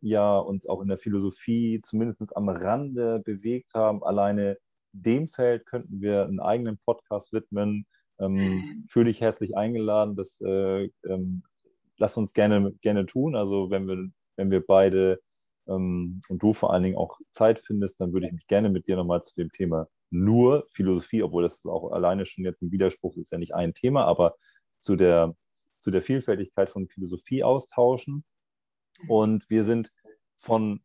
[0.01, 4.03] ja uns auch in der Philosophie zumindest am Rande bewegt haben.
[4.03, 4.57] Alleine
[4.93, 7.86] dem Feld könnten wir einen eigenen Podcast widmen.
[8.20, 8.86] Ähm, mhm.
[8.88, 10.16] Fühle dich herzlich eingeladen.
[10.16, 11.43] Das äh, ähm,
[11.97, 13.36] lass uns gerne, gerne tun.
[13.36, 15.20] Also wenn wir, wenn wir beide
[15.68, 18.88] ähm, und du vor allen Dingen auch Zeit findest, dann würde ich mich gerne mit
[18.88, 23.16] dir nochmal zu dem Thema nur Philosophie, obwohl das auch alleine schon jetzt ein Widerspruch
[23.18, 24.36] ist, ja nicht ein Thema, aber
[24.80, 25.36] zu der,
[25.80, 28.24] zu der Vielfältigkeit von Philosophie austauschen.
[29.07, 29.91] Und wir sind
[30.39, 30.82] von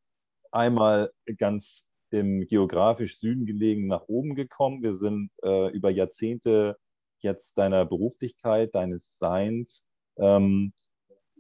[0.53, 4.83] einmal ganz im geografisch Süden gelegen nach oben gekommen.
[4.83, 6.77] Wir sind äh, über Jahrzehnte
[7.19, 10.73] jetzt deiner Beruflichkeit, deines Seins ähm,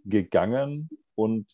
[0.04, 0.90] gegangen.
[1.14, 1.46] Und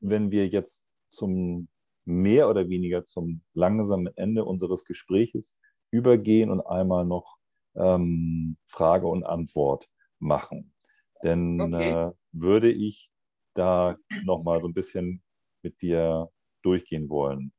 [0.00, 1.68] wenn wir jetzt zum
[2.06, 5.56] mehr oder weniger zum langsamen Ende unseres Gespräches
[5.94, 7.38] übergehen und einmal noch
[7.76, 9.88] ähm, Frage und Antwort
[10.18, 10.74] machen.
[11.22, 11.90] Denn okay.
[11.90, 13.10] äh, würde ich
[13.54, 15.22] da nochmal so ein bisschen
[15.62, 16.30] mit dir
[16.62, 17.52] durchgehen wollen.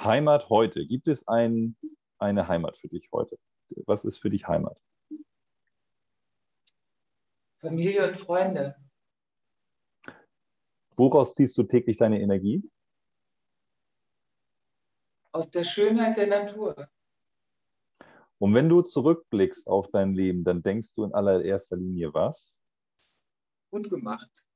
[0.00, 0.86] Heimat heute.
[0.86, 1.76] Gibt es ein,
[2.18, 3.38] eine Heimat für dich heute?
[3.86, 4.76] Was ist für dich Heimat?
[7.58, 8.76] Familie und Freunde.
[10.96, 12.68] Woraus ziehst du täglich deine Energie?
[15.32, 16.88] Aus der Schönheit der Natur.
[18.38, 22.62] Und wenn du zurückblickst auf dein Leben, dann denkst du in allererster Linie was?
[23.70, 24.46] Gut gemacht.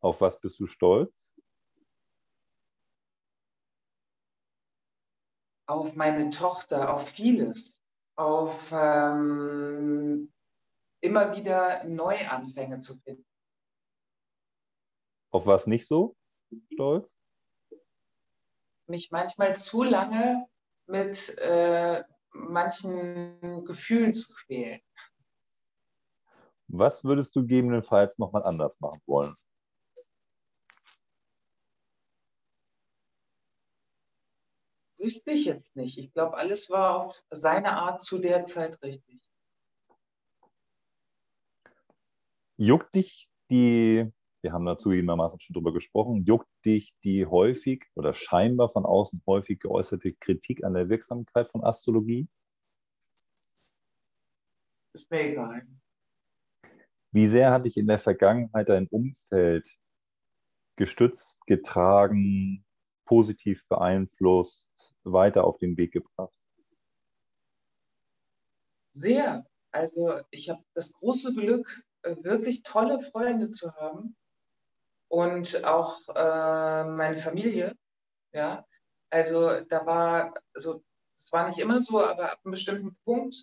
[0.00, 1.32] Auf was bist du stolz?
[5.66, 7.78] Auf meine Tochter, auf vieles.
[8.16, 10.30] Auf ähm,
[11.00, 13.26] immer wieder Neuanfänge zu finden.
[15.30, 16.14] Auf was nicht so
[16.74, 17.08] stolz?
[18.86, 20.46] Mich manchmal zu lange
[20.86, 24.80] mit äh, manchen Gefühlen zu quälen.
[26.68, 29.34] Was würdest du gegebenenfalls nochmal anders machen wollen?
[34.98, 35.98] Wüsste ich jetzt nicht.
[35.98, 39.20] Ich glaube, alles war auf seine Art zu der Zeit richtig.
[42.56, 44.10] Juckt dich die,
[44.42, 49.22] wir haben dazu gegebenermaßen schon drüber gesprochen, juckt dich die häufig oder scheinbar von außen
[49.26, 52.28] häufig geäußerte Kritik an der Wirksamkeit von Astrologie?
[54.92, 55.66] Ist mir egal.
[57.10, 59.68] Wie sehr hat dich in der Vergangenheit dein Umfeld
[60.76, 62.64] gestützt, getragen,
[63.04, 66.38] positiv beeinflusst, weiter auf den Weg gebracht?
[68.92, 69.46] Sehr.
[69.70, 74.16] Also ich habe das große Glück, äh, wirklich tolle Freunde zu haben
[75.12, 77.76] und auch äh, meine Familie.
[78.32, 78.66] Ja,
[79.10, 80.82] also da war, also
[81.14, 83.36] es war nicht immer so, aber ab einem bestimmten Punkt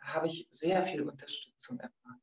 [0.00, 2.20] habe ich sehr viel Unterstützung erfahren.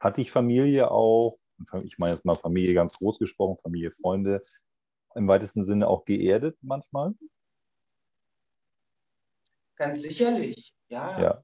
[0.00, 1.38] Hat dich Familie auch,
[1.84, 4.40] ich meine jetzt mal Familie ganz groß gesprochen, Familie, Freunde,
[5.14, 7.14] im weitesten Sinne auch geerdet manchmal?
[9.76, 11.20] Ganz sicherlich, ja.
[11.20, 11.42] Ja.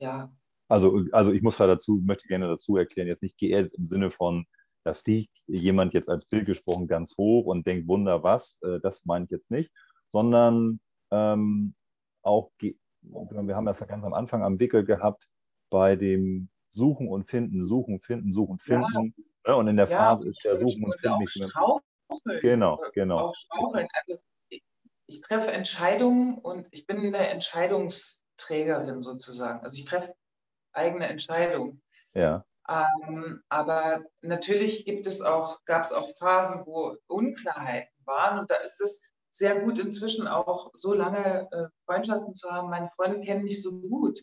[0.00, 0.36] ja.
[0.66, 4.10] Also, also ich muss da dazu, möchte gerne dazu erklären, jetzt nicht geerdet im Sinne
[4.10, 4.46] von,
[4.90, 9.04] da fliegt jemand jetzt als Bild gesprochen ganz hoch und denkt, Wunder was, äh, das
[9.04, 9.70] meine ich jetzt nicht,
[10.08, 10.80] sondern
[11.12, 11.74] ähm,
[12.22, 15.26] auch wir haben das ja ganz am Anfang am Wickel gehabt,
[15.70, 19.14] bei dem Suchen und Finden, Suchen, Finden, Suchen, Finden.
[19.46, 19.54] Ja.
[19.54, 21.50] Und in der Phase ja, ist ja Suchen und Finden nicht mehr.
[22.42, 23.32] Genau, genau.
[23.48, 24.18] Also
[24.48, 24.62] ich,
[25.06, 29.60] ich treffe Entscheidungen und ich bin eine Entscheidungsträgerin sozusagen.
[29.60, 30.14] Also ich treffe
[30.72, 31.80] eigene Entscheidungen.
[32.12, 32.44] Ja.
[32.70, 38.56] Ähm, aber natürlich gibt es auch, gab es auch Phasen, wo Unklarheiten waren und da
[38.56, 42.70] ist es sehr gut inzwischen auch so lange äh, Freundschaften zu haben.
[42.70, 44.20] Meine Freunde kennen mich so gut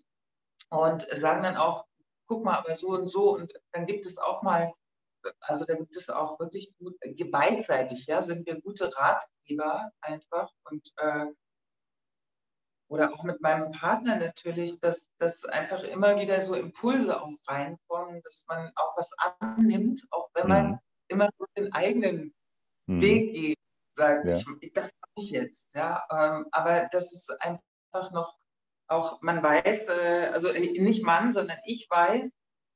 [0.70, 1.86] und sagen dann auch,
[2.28, 3.36] guck mal, aber so und so.
[3.36, 4.74] Und dann gibt es auch mal,
[5.42, 6.96] also da gibt es auch wirklich gut,
[7.32, 10.52] beidseitig, ja, sind wir gute Ratgeber einfach.
[10.70, 11.28] Und äh,
[12.90, 18.22] oder auch mit meinem Partner natürlich, dass, dass einfach immer wieder so Impulse auch reinkommen,
[18.24, 20.80] dass man auch was annimmt, auch wenn man mhm.
[21.10, 22.34] immer so den eigenen
[22.86, 23.02] mhm.
[23.02, 23.60] Weg geht,
[23.94, 24.38] sagt ja.
[24.62, 25.76] ich, das mache ich jetzt.
[25.76, 26.04] Ja?
[26.12, 28.38] Ähm, aber das ist einfach noch
[28.90, 32.32] auch, man weiß, äh, also nicht Mann, sondern ich weiß,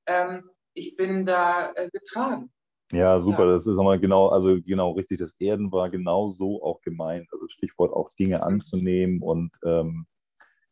[0.08, 2.52] ähm, ich bin da äh, getragen.
[2.92, 3.54] Ja, super, ja.
[3.54, 7.28] das ist nochmal genau, also genau richtig, das Erden war genau so auch gemeint.
[7.32, 8.44] Also Stichwort auch Dinge mhm.
[8.44, 10.06] anzunehmen und ähm,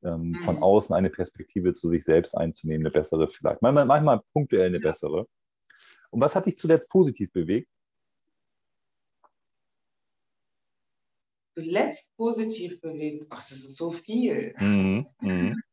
[0.04, 0.64] ähm, von mhm.
[0.64, 3.62] außen eine Perspektive zu sich selbst einzunehmen, eine bessere vielleicht.
[3.62, 5.28] Manchmal, manchmal punktuell eine bessere.
[6.12, 7.70] Und was hat dich zuletzt positiv bewegt?
[11.56, 13.28] Zuletzt positiv bewegt?
[13.30, 14.56] Ach, das ist so viel.
[14.60, 15.08] Mhm.
[15.22, 15.56] Mhm.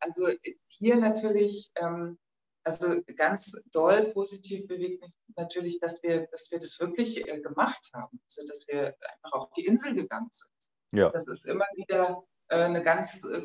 [0.00, 0.28] Also
[0.66, 2.18] hier natürlich ähm,
[2.64, 7.90] also ganz doll positiv bewegt mich natürlich, dass wir, dass wir das wirklich äh, gemacht
[7.92, 8.20] haben.
[8.24, 10.50] Also dass wir einfach auf die Insel gegangen sind.
[10.92, 11.10] Ja.
[11.10, 13.42] Das ist immer wieder äh, eine ganz äh,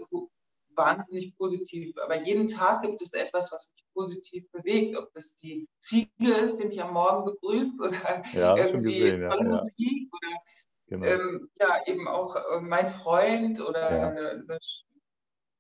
[0.76, 1.96] wahnsinnig positiv.
[1.98, 4.96] Aber jeden Tag gibt es etwas, was mich positiv bewegt.
[4.96, 9.30] Ob das die Ziege ist, die mich am Morgen begrüßt oder ja, irgendwie gesehen, ja,
[9.30, 10.44] tolle Musik oder
[10.88, 11.06] genau.
[11.06, 14.10] ähm, ja, eben auch äh, mein Freund oder ja.
[14.10, 14.60] eine, eine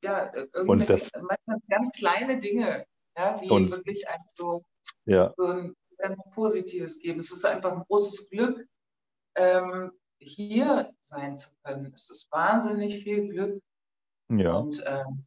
[0.01, 2.85] ja, irgendwelche, manchmal ganz kleine Dinge,
[3.19, 4.63] ja, die und, wirklich einfach so,
[5.05, 5.33] ja.
[5.35, 7.19] so ein ganz Positives geben.
[7.19, 8.65] Es ist einfach ein großes Glück,
[9.35, 11.91] ähm, hier sein zu können.
[11.93, 13.61] Es ist wahnsinnig viel Glück.
[14.29, 14.57] Ja.
[14.57, 15.25] Und, ähm,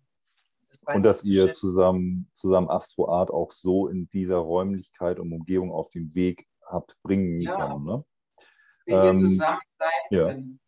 [0.84, 5.90] das und dass ihr zusammen, zusammen Astroart auch so in dieser Räumlichkeit und Umgebung auf
[5.90, 7.56] den Weg habt bringen ja.
[7.56, 7.84] können.
[7.84, 8.04] Ne?
[8.86, 10.26] Wir ähm, zusammen sein ja.
[10.28, 10.60] können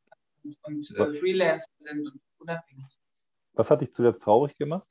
[0.44, 2.98] und, und äh, Freelancer sind und unabhängig.
[3.54, 4.88] Was hat dich zuletzt traurig gemacht?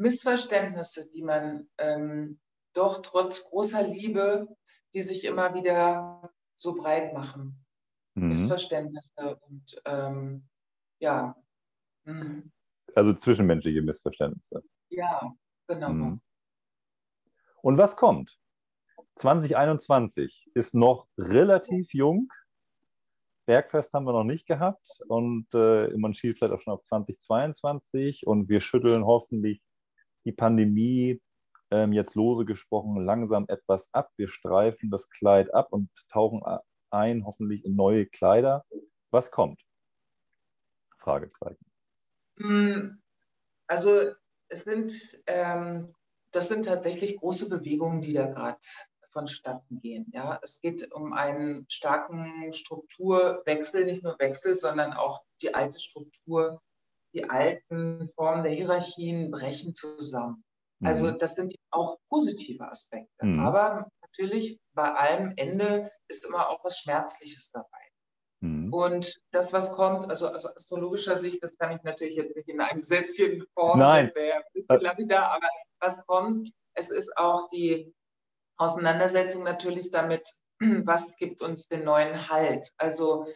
[0.00, 2.40] Missverständnisse, die man ähm,
[2.72, 4.48] doch trotz großer Liebe,
[4.94, 7.64] die sich immer wieder so breit machen.
[8.14, 8.28] Mhm.
[8.28, 10.48] Missverständnisse und ähm,
[11.00, 11.36] ja.
[12.04, 12.50] Mhm.
[12.94, 14.62] Also zwischenmenschliche Missverständnisse.
[14.88, 15.34] Ja,
[15.68, 15.90] genau.
[15.90, 16.20] Mhm.
[17.62, 18.38] Und was kommt?
[19.16, 22.32] 2021 ist noch relativ jung.
[23.44, 28.26] Bergfest haben wir noch nicht gehabt und äh, man schielt vielleicht auch schon auf 2022
[28.26, 29.60] und wir schütteln hoffentlich
[30.24, 31.20] die Pandemie
[31.70, 34.10] ähm, jetzt lose gesprochen langsam etwas ab.
[34.16, 36.42] Wir streifen das Kleid ab und tauchen
[36.90, 38.64] ein, hoffentlich in neue Kleider.
[39.10, 39.60] Was kommt?
[40.98, 41.64] Fragezeichen.
[42.38, 43.00] Hm,
[43.66, 44.12] also
[44.48, 44.92] es sind,
[45.26, 45.94] ähm,
[46.32, 48.58] das sind tatsächlich große Bewegungen, die da gerade
[49.12, 50.10] vonstatten gehen.
[50.12, 50.38] Ja?
[50.42, 56.60] Es geht um einen starken Strukturwechsel, nicht nur Wechsel, sondern auch die alte Struktur
[57.12, 60.44] die alten Formen der Hierarchien brechen zusammen.
[60.82, 61.18] Also mhm.
[61.18, 63.26] das sind auch positive Aspekte.
[63.26, 63.40] Mhm.
[63.40, 67.90] Aber natürlich bei allem Ende ist immer auch was Schmerzliches dabei.
[68.40, 68.72] Mhm.
[68.72, 72.60] Und das, was kommt, also aus astrologischer Sicht, das kann ich natürlich jetzt nicht in
[72.60, 74.06] einem Sätzchen formen, Nein.
[74.06, 74.42] das wäre
[74.82, 75.48] lapidar, aber
[75.80, 77.92] was kommt, es ist auch die
[78.56, 80.26] Auseinandersetzung natürlich damit,
[80.60, 82.70] was gibt uns den neuen Halt.
[82.78, 83.26] Also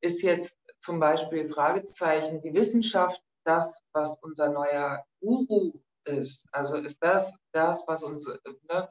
[0.00, 5.72] ist jetzt zum Beispiel Fragezeichen, die Wissenschaft das, was unser neuer Guru
[6.04, 6.46] ist?
[6.52, 8.30] Also ist das das, was uns,
[8.68, 8.88] ne,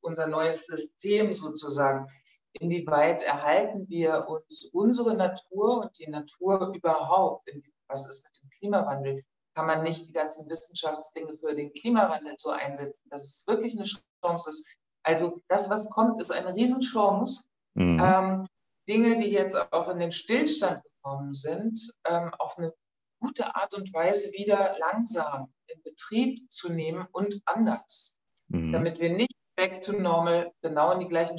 [0.00, 2.08] unser neues System sozusagen,
[2.52, 7.48] inwieweit erhalten wir uns unsere Natur und die Natur überhaupt?
[7.88, 9.22] Was ist mit dem Klimawandel?
[9.54, 13.84] Kann man nicht die ganzen Wissenschaftsdinge für den Klimawandel so einsetzen, dass es wirklich eine
[13.84, 14.66] Chance ist?
[15.02, 17.44] Also das, was kommt, ist eine Riesenchance.
[17.74, 18.00] Mhm.
[18.02, 18.46] Ähm,
[18.88, 22.72] Dinge, die jetzt auch in den Stillstand gekommen sind, ähm, auf eine
[23.20, 28.72] gute Art und Weise wieder langsam in Betrieb zu nehmen und anders, mhm.
[28.72, 31.38] damit wir nicht back to normal genau in die gleichen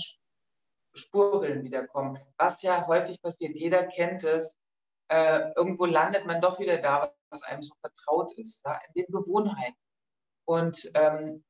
[0.94, 2.20] Spuren wiederkommen.
[2.38, 4.56] Was ja häufig passiert, jeder kennt es.
[5.10, 9.12] Äh, irgendwo landet man doch wieder da, was einem so vertraut ist, ja, in den
[9.12, 9.78] Gewohnheiten.
[10.46, 11.44] Und ähm,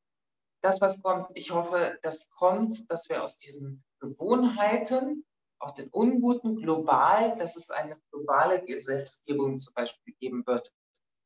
[0.62, 5.26] das, was kommt, ich hoffe, das kommt, dass wir aus diesen Gewohnheiten
[5.62, 10.72] auch den Unguten global, dass es eine globale Gesetzgebung zum Beispiel geben wird.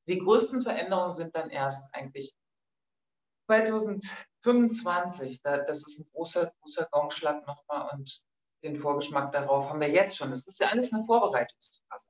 [0.07, 2.35] Die größten Veränderungen sind dann erst eigentlich
[3.47, 5.41] 2025.
[5.41, 8.23] Da, das ist ein großer, großer Gongschlag nochmal und
[8.63, 10.31] den Vorgeschmack darauf haben wir jetzt schon.
[10.31, 12.09] Das ist ja alles eine Vorbereitungsphase.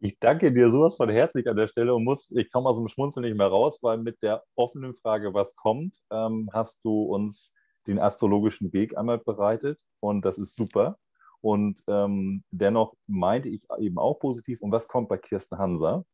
[0.00, 2.88] Ich danke dir sowas von herzlich an der Stelle und muss, ich komme aus dem
[2.88, 7.52] Schmunzeln nicht mehr raus, weil mit der offenen Frage, was kommt, ähm, hast du uns
[7.86, 10.98] den astrologischen Weg einmal bereitet und das ist super.
[11.42, 14.62] Und ähm, dennoch meinte ich eben auch positiv.
[14.62, 16.04] Und was kommt bei Kirsten Hansa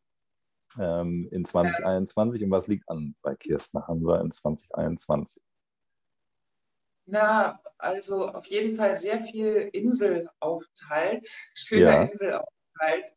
[0.79, 5.43] ähm, in 2021 und was liegt an bei Kirsten Hansa in 2021?
[7.05, 11.24] Na, also auf jeden Fall sehr viel Inselaufenthalt,
[11.55, 12.03] schöner ja.
[12.05, 13.14] Inselaufenthalt.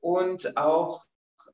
[0.00, 1.04] Und auch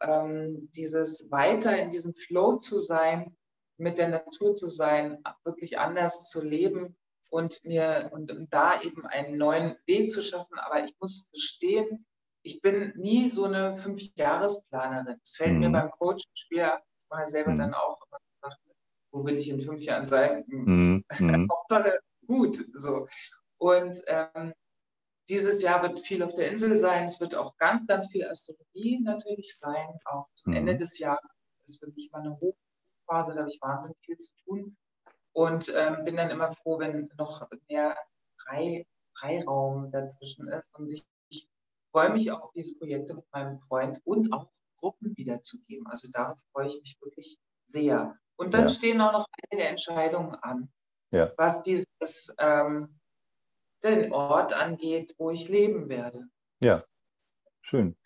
[0.00, 3.36] ähm, dieses weiter in diesem Flow zu sein,
[3.76, 6.96] mit der Natur zu sein, wirklich anders zu leben
[7.30, 10.58] und mir und, und da eben einen neuen Weg zu schaffen.
[10.58, 12.06] Aber ich muss gestehen,
[12.42, 15.20] ich bin nie so eine Fünfjahresplanerin.
[15.22, 15.58] Es fällt mhm.
[15.60, 16.82] mir beim Coach schwer.
[16.98, 17.58] Ich mache selber mhm.
[17.58, 18.20] dann auch immer
[19.12, 20.44] wo will ich in fünf Jahren sein?
[20.46, 21.04] Mhm.
[21.18, 21.48] mhm.
[21.50, 22.56] Hauptsache gut.
[22.74, 23.08] So.
[23.58, 24.54] Und ähm,
[25.28, 27.04] dieses Jahr wird viel auf der Insel sein.
[27.04, 29.98] Es wird auch ganz, ganz viel Astrologie natürlich sein.
[30.04, 30.58] Auch zum mhm.
[30.58, 31.30] Ende des Jahres
[31.66, 34.76] ist wirklich mal eine Hochphase, da habe ich wahnsinnig viel zu tun.
[35.32, 37.96] Und ähm, bin dann immer froh, wenn noch mehr
[38.42, 38.86] Frei,
[39.18, 40.64] Freiraum dazwischen ist.
[40.74, 41.48] Und ich, ich
[41.92, 44.48] freue mich auch auf diese Projekte mit meinem Freund und auch
[44.80, 45.86] Gruppen wiederzugeben.
[45.86, 48.16] Also darauf freue ich mich wirklich sehr.
[48.36, 48.70] Und dann ja.
[48.70, 50.72] stehen auch noch einige Entscheidungen an,
[51.10, 51.30] ja.
[51.36, 51.86] was dieses
[52.38, 52.98] ähm,
[53.84, 56.26] den Ort angeht, wo ich leben werde.
[56.62, 56.82] Ja,
[57.60, 57.96] schön.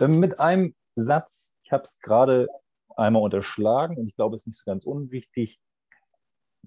[0.00, 2.48] Ähm, mit einem Satz, ich habe es gerade
[2.96, 5.58] einmal unterschlagen und ich glaube, es ist nicht so ganz unwichtig.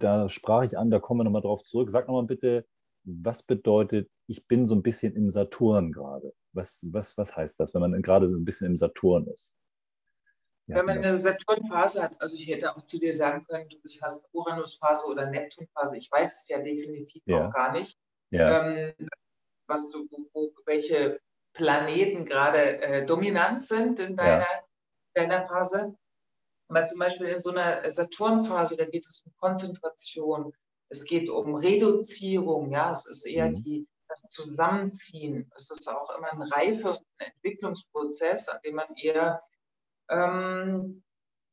[0.02, 1.92] Da sprach ich an, da kommen wir nochmal drauf zurück.
[1.92, 2.66] Sag nochmal bitte,
[3.04, 6.34] was bedeutet, ich bin so ein bisschen im Saturn gerade?
[6.54, 9.56] Was, was, was heißt das, wenn man gerade so ein bisschen im Saturn ist?
[10.68, 11.10] Ja, wenn man genau.
[11.10, 15.30] eine Saturnphase hat, also ich hätte auch zu dir sagen können, du hast Uranusphase oder
[15.30, 17.48] Neptunphase, ich weiß es ja definitiv ja.
[17.48, 17.98] auch gar nicht
[18.32, 18.68] ja.
[18.68, 18.94] ähm,
[19.68, 21.20] was du, wo, welche
[21.54, 24.48] Planeten gerade äh, dominant sind in deiner,
[25.14, 25.96] deiner Phase.
[26.72, 30.54] Aber zum Beispiel in so einer Saturnphase, da geht es um Konzentration,
[30.88, 33.54] es geht um Reduzierung, ja, es ist eher mhm.
[33.54, 33.88] die
[34.30, 35.52] Zusammenziehen.
[35.54, 39.42] Es ist auch immer ein Reife- und ein Entwicklungsprozess, an dem man eher
[40.10, 41.04] ähm,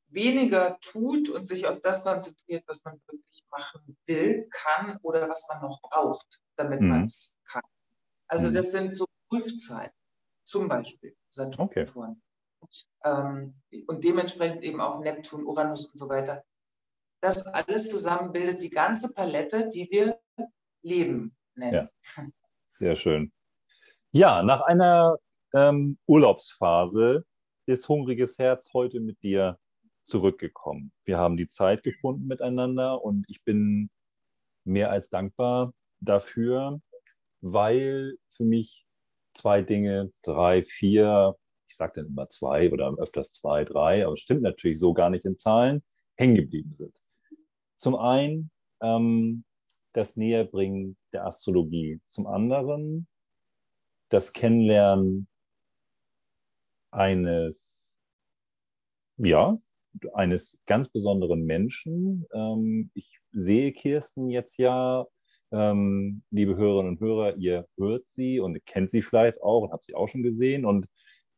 [0.06, 5.48] weniger tut und sich auf das konzentriert, was man wirklich machen will, kann oder was
[5.52, 6.88] man noch braucht, damit mhm.
[6.90, 7.62] man es kann.
[8.28, 8.54] Also mhm.
[8.54, 9.98] das sind so Prüfzeiten,
[10.44, 11.66] zum Beispiel Saturn.
[11.66, 11.86] Okay.
[13.04, 13.54] Ähm,
[13.86, 16.44] und dementsprechend eben auch Neptun, Uranus und so weiter.
[17.20, 20.18] Das alles zusammen bildet die ganze Palette, die wir
[20.82, 21.88] Leben nennen.
[22.14, 22.28] Ja.
[22.66, 23.32] Sehr schön.
[24.12, 25.16] Ja, nach einer
[25.54, 27.24] ähm, Urlaubsphase
[27.66, 29.58] ist Hungriges Herz heute mit dir
[30.04, 30.92] zurückgekommen.
[31.04, 33.90] Wir haben die Zeit gefunden miteinander und ich bin
[34.64, 36.80] mehr als dankbar dafür,
[37.40, 38.86] weil für mich
[39.34, 41.36] zwei Dinge, drei, vier,
[41.78, 45.24] sage dann immer zwei oder öfters zwei, drei, aber es stimmt natürlich so gar nicht
[45.24, 45.82] in Zahlen,
[46.16, 46.94] hängen geblieben sind.
[47.78, 48.50] Zum einen
[48.82, 49.44] ähm,
[49.92, 53.08] das Näherbringen der Astrologie, zum anderen
[54.10, 55.28] das Kennenlernen
[56.90, 57.98] eines,
[59.16, 59.56] ja,
[60.14, 62.26] eines ganz besonderen Menschen.
[62.32, 65.06] Ähm, ich sehe Kirsten jetzt ja,
[65.50, 69.86] ähm, liebe Hörerinnen und Hörer, ihr hört sie und kennt sie vielleicht auch und habt
[69.86, 70.64] sie auch schon gesehen.
[70.64, 70.86] Und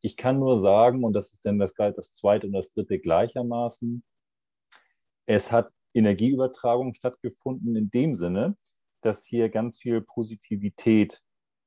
[0.01, 4.03] ich kann nur sagen, und das ist dann das das zweite und das dritte gleichermaßen,
[5.27, 8.57] es hat Energieübertragung stattgefunden in dem Sinne,
[9.01, 11.21] dass hier ganz viel Positivität,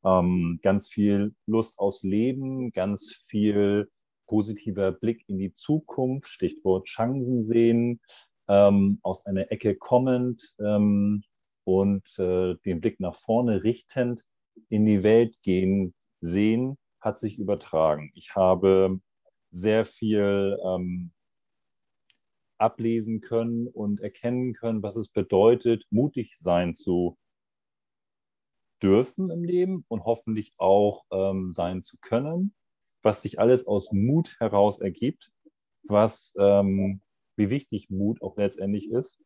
[0.04, 3.90] ähm, ganz viel Lust aufs Leben, ganz viel
[4.26, 8.00] positiver Blick in die Zukunft, Stichwort Chancen sehen,
[8.48, 11.22] ähm, aus einer Ecke kommend ähm,
[11.64, 14.24] und äh, den Blick nach vorne richtend
[14.68, 18.10] in die Welt gehen sehen, hat sich übertragen.
[18.14, 19.00] Ich habe
[19.50, 21.12] sehr viel ähm,
[22.58, 27.18] ablesen können und erkennen können, was es bedeutet, mutig sein zu
[28.82, 32.54] dürfen im Leben und hoffentlich auch ähm, sein zu können
[33.04, 35.30] was sich alles aus Mut heraus ergibt,
[35.84, 37.02] was, ähm,
[37.36, 39.20] wie wichtig Mut auch letztendlich ist.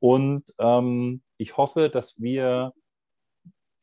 [0.00, 2.72] Und ähm, ich hoffe, dass wir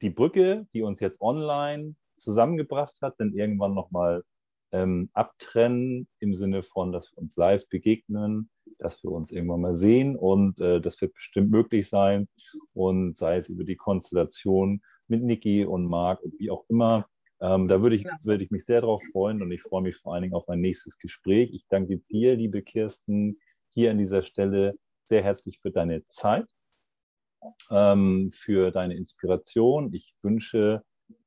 [0.01, 4.23] die Brücke, die uns jetzt online zusammengebracht hat, dann irgendwann nochmal
[4.71, 8.49] ähm, abtrennen im Sinne von, dass wir uns live begegnen,
[8.79, 12.27] dass wir uns irgendwann mal sehen und äh, das wird bestimmt möglich sein
[12.73, 17.05] und sei es über die Konstellation mit Niki und Marc und wie auch immer,
[17.41, 20.13] ähm, da würde ich, würde ich mich sehr darauf freuen und ich freue mich vor
[20.13, 21.51] allen Dingen auf ein nächstes Gespräch.
[21.53, 23.39] Ich danke dir, liebe Kirsten,
[23.71, 26.45] hier an dieser Stelle sehr herzlich für deine Zeit,
[27.71, 29.93] ähm, für deine Inspiration.
[29.93, 30.83] Ich wünsche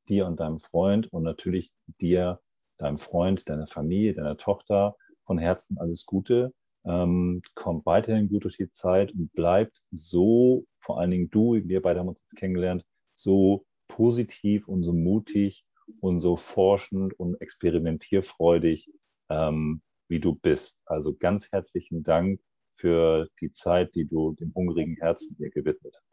[0.09, 2.41] dir und deinem Freund und natürlich dir,
[2.79, 4.97] deinem Freund, deiner Familie, deiner Tochter
[5.27, 6.53] von Herzen alles Gute.
[6.87, 11.81] Ähm, kommt weiterhin gut durch die Zeit und bleibt so, vor allen Dingen du, wir
[11.81, 12.85] beide haben uns jetzt kennengelernt,
[13.15, 15.65] so positiv und so mutig
[16.01, 18.91] und so forschend und experimentierfreudig,
[19.31, 20.79] ähm, wie du bist.
[20.85, 22.41] Also ganz herzlichen Dank
[22.75, 26.04] für die Zeit, die du dem hungrigen Herzen hier gewidmet hast.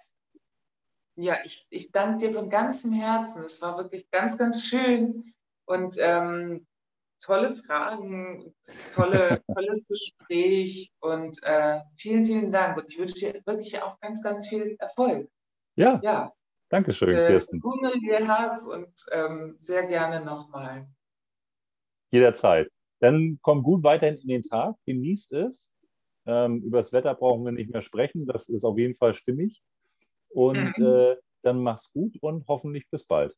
[1.16, 3.44] Ja, ich, ich danke dir von ganzem Herzen.
[3.44, 5.34] Es war wirklich ganz, ganz schön,
[5.66, 6.66] Und ähm,
[7.22, 8.54] tolle Fragen,
[8.92, 12.78] tolle, tolles Gespräch und äh, vielen, vielen Dank.
[12.78, 15.30] Und ich wünsche dir wirklich auch ganz, ganz viel Erfolg.
[15.76, 16.34] Ja, ja.
[16.70, 17.60] Dankeschön, äh, Kirsten.
[17.60, 20.88] Gute ihr Herz und ähm, sehr gerne nochmal.
[22.12, 22.70] Jederzeit.
[23.00, 25.70] Dann komm gut weiterhin in den Tag, genießt es.
[26.26, 29.62] Ähm, über das Wetter brauchen wir nicht mehr sprechen, das ist auf jeden Fall stimmig.
[30.34, 30.86] Und mhm.
[30.86, 33.36] äh, dann mach's gut und hoffentlich bis bald.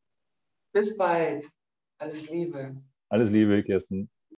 [0.74, 1.46] Bis bald.
[2.00, 2.76] Alles Liebe.
[3.10, 4.10] Alles Liebe, Kirsten.